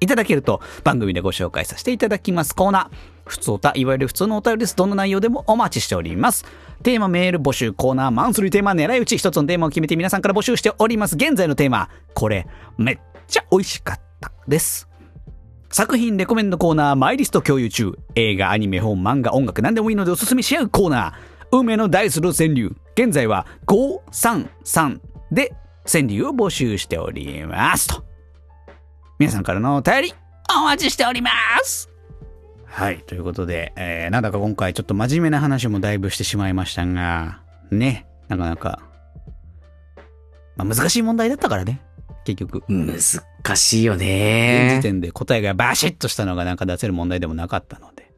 [0.00, 2.54] いただけると番組でご紹介させていただきます。
[2.54, 3.11] コーナー。
[3.24, 4.76] 普通おた、いわゆる普通のお便りです。
[4.76, 6.44] どんな内容でもお待ちしております。
[6.82, 11.16] テーマ、メール募集、コーナー、マンスリーテーマ、狙い撃ち、一つのテーマを決めて皆さんから募集しております。
[11.16, 12.46] 現在のテーマ、これ、
[12.78, 14.88] めっちゃ美味しかったです。
[15.70, 17.92] 作品レコメンドコーナー、マイリスト共有中。
[18.14, 21.12] 映画、アニメ、本、漫画、音楽、何でもいいのでおすすめし合うコーナー。
[21.52, 22.76] 運命のダイスの川柳。
[22.94, 25.00] 現在は533
[25.30, 25.54] で
[25.86, 27.88] 川柳を募集しております。
[27.88, 28.04] と。
[29.18, 30.14] 皆さんからのお便り、
[30.50, 31.30] お待ちしておりま
[31.62, 31.91] す
[32.72, 38.80] はい、ということで、えー、なんだか今回ちょっと真面目な話もだいぶしてしまいましたが、ね、なかなか、
[40.56, 41.82] まあ、難しい問題だったからね、
[42.24, 42.62] 結局。
[42.68, 44.80] 難しいよ現時ね。
[44.82, 48.10] 点で答えがバシッとしたのがなんか出せる問題でもなかったので。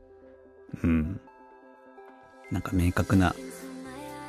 [0.85, 1.21] うん。
[2.53, 3.35] なんか明確な、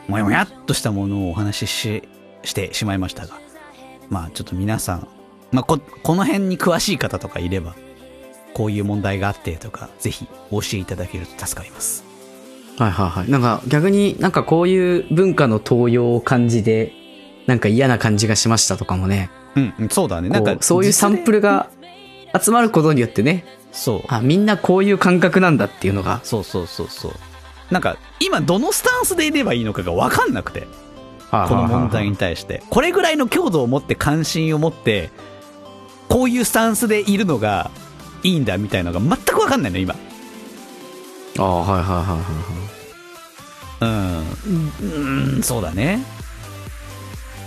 [0.08, 2.10] もやもやっとしたものをお話しし
[2.44, 3.40] してしまいましたが。
[4.10, 5.08] まあちょっと皆さん、
[5.52, 7.76] まあこ、この辺に詳しい方とかいれば、
[8.56, 12.06] こういう問題があってとか、ぜひお教えいただけると助かります。
[12.80, 13.30] はいはいはい。
[13.30, 16.94] なんか逆になんかこういう文化の登用を感じで、
[17.48, 19.30] なんか嫌な感じがしましたとかもね。
[19.56, 20.30] うん、うんそうだね。
[20.30, 21.70] なんかそういうサンプルが
[22.42, 24.02] 集まることによってね、そう。
[24.08, 26.22] あ、みんなこういう感覚なんだっていうのが。
[26.24, 27.14] そうそうそうそう。
[27.72, 30.68] なんか、今どのスタンスでいればいいのかがわかんなくて。
[31.32, 35.10] この問題に対してこれぐらいの強度を持って関心を持って
[36.08, 37.72] こういうスタンスでいるのが
[38.26, 39.96] いいんだみたいなのが全く分かんないの今
[41.38, 42.76] ああ、はいはいはいはいはい。
[43.82, 46.00] うんうんそうだね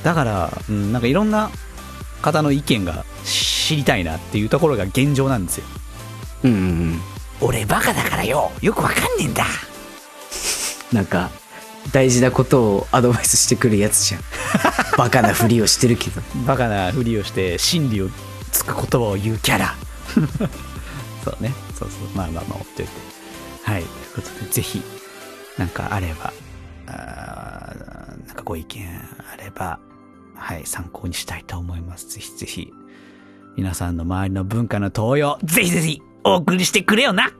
[0.05, 1.50] だから、うん、なんかいろんな
[2.22, 5.64] 方の意見が知りたいなっていうところが現状なんですよ
[6.44, 7.00] うんうんうん。
[7.40, 9.44] 俺バカだからよよく分かんねえんだ
[10.92, 11.30] なんか、
[11.92, 14.22] 大事なことをアドバイスしてくるやつじゃん。
[14.96, 16.22] バカなふりをしてるけど。
[16.46, 18.09] バカなふりをして真理を
[18.52, 19.74] つく言葉を言うキャラ
[21.24, 21.53] そうね。
[21.74, 22.09] そうそう。
[22.15, 22.90] まあまあまあ置いといて。
[23.65, 23.82] はい。
[23.82, 24.82] ということでぜひ
[25.59, 26.32] なんかあれば
[26.86, 27.74] あ
[28.27, 28.86] なんかご意見
[29.32, 29.78] あれば
[30.35, 32.09] はい参考にしたいと思います。
[32.09, 32.73] ぜひぜひ
[33.57, 37.32] 皆さんの周りの文化の東用ぜひぜひお送りしてくれよな。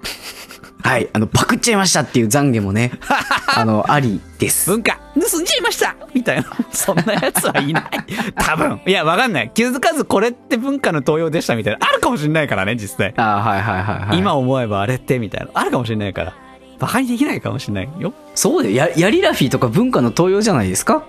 [0.83, 1.09] はい。
[1.13, 2.93] あの、パクっちゃいましたっていう懺悔もね、
[3.57, 4.71] あの、ありです。
[4.71, 4.99] 文化。
[5.15, 6.45] 盗んじゃいましたみたいな。
[6.71, 7.85] そんなやつはいない。
[8.39, 8.81] 多分。
[8.87, 9.51] いやわかんない。
[9.53, 11.79] 気づかずこれって文化の東洋でしたみたいな。
[11.81, 13.13] あるかもしれないからね実際。
[13.17, 14.19] ああ、はいはいはいはい。
[14.19, 15.49] 今思えばあれってみたいな。
[15.55, 16.33] あるかもしれないから。
[16.79, 17.89] バカにできないかもしれない。
[17.99, 18.15] よ。
[18.37, 18.75] そうだよ。
[18.77, 21.03] や、ヤリラフィーとか文化の東洋じゃないですか？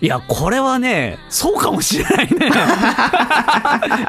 [0.00, 2.50] いやこれはねそうかもしれないね。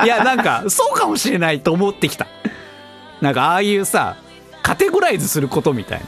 [0.04, 2.28] いやなんかそうかもしれないと思ってきた
[3.22, 4.18] なんかああいうさ
[4.64, 6.06] カテゴライズすることみたいな。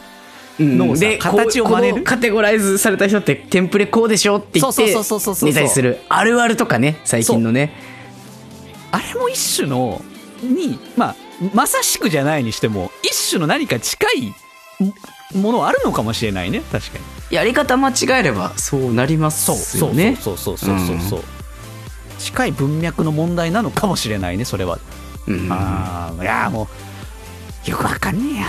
[0.59, 2.03] のさで、形を真似る？
[2.03, 5.35] カテゴライズされた人ってテンプレこうでしょって言ってそうそうそうそうそう。
[5.35, 5.99] そうネタにする。
[6.09, 7.73] あるあるとかね最近のね。
[8.91, 10.01] あれも一種の
[10.41, 11.15] にまあ
[11.53, 14.33] まさしくじゃないにしても一種の何か近い
[15.37, 16.61] ものあるのかもしれないね。
[16.71, 17.35] 確かに。
[17.35, 21.23] やり方間違えればそうなりますそうよねそうそうそうそうそうそう、
[22.19, 24.79] 近い文脈の問題なのかもしれないねそれは、
[25.27, 26.67] うんああいやもう
[27.67, 28.45] よくわかんねえや。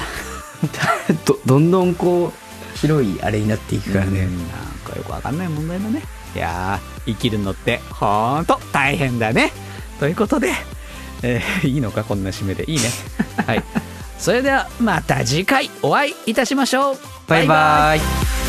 [1.27, 4.39] どどんどんこう広いあれになっていくからね、うん。
[4.39, 4.49] なん
[4.85, 6.03] かよくわかんない問題だね。
[6.35, 9.53] いやー生きるのってほんと大変だね。
[9.99, 10.53] ということで、
[11.23, 12.65] えー いいのかこんな締めで。
[12.71, 12.91] いいね。
[13.47, 13.65] はい。
[14.19, 16.99] それではまた次回お会いいたしましょう。
[17.29, 18.48] バイバイ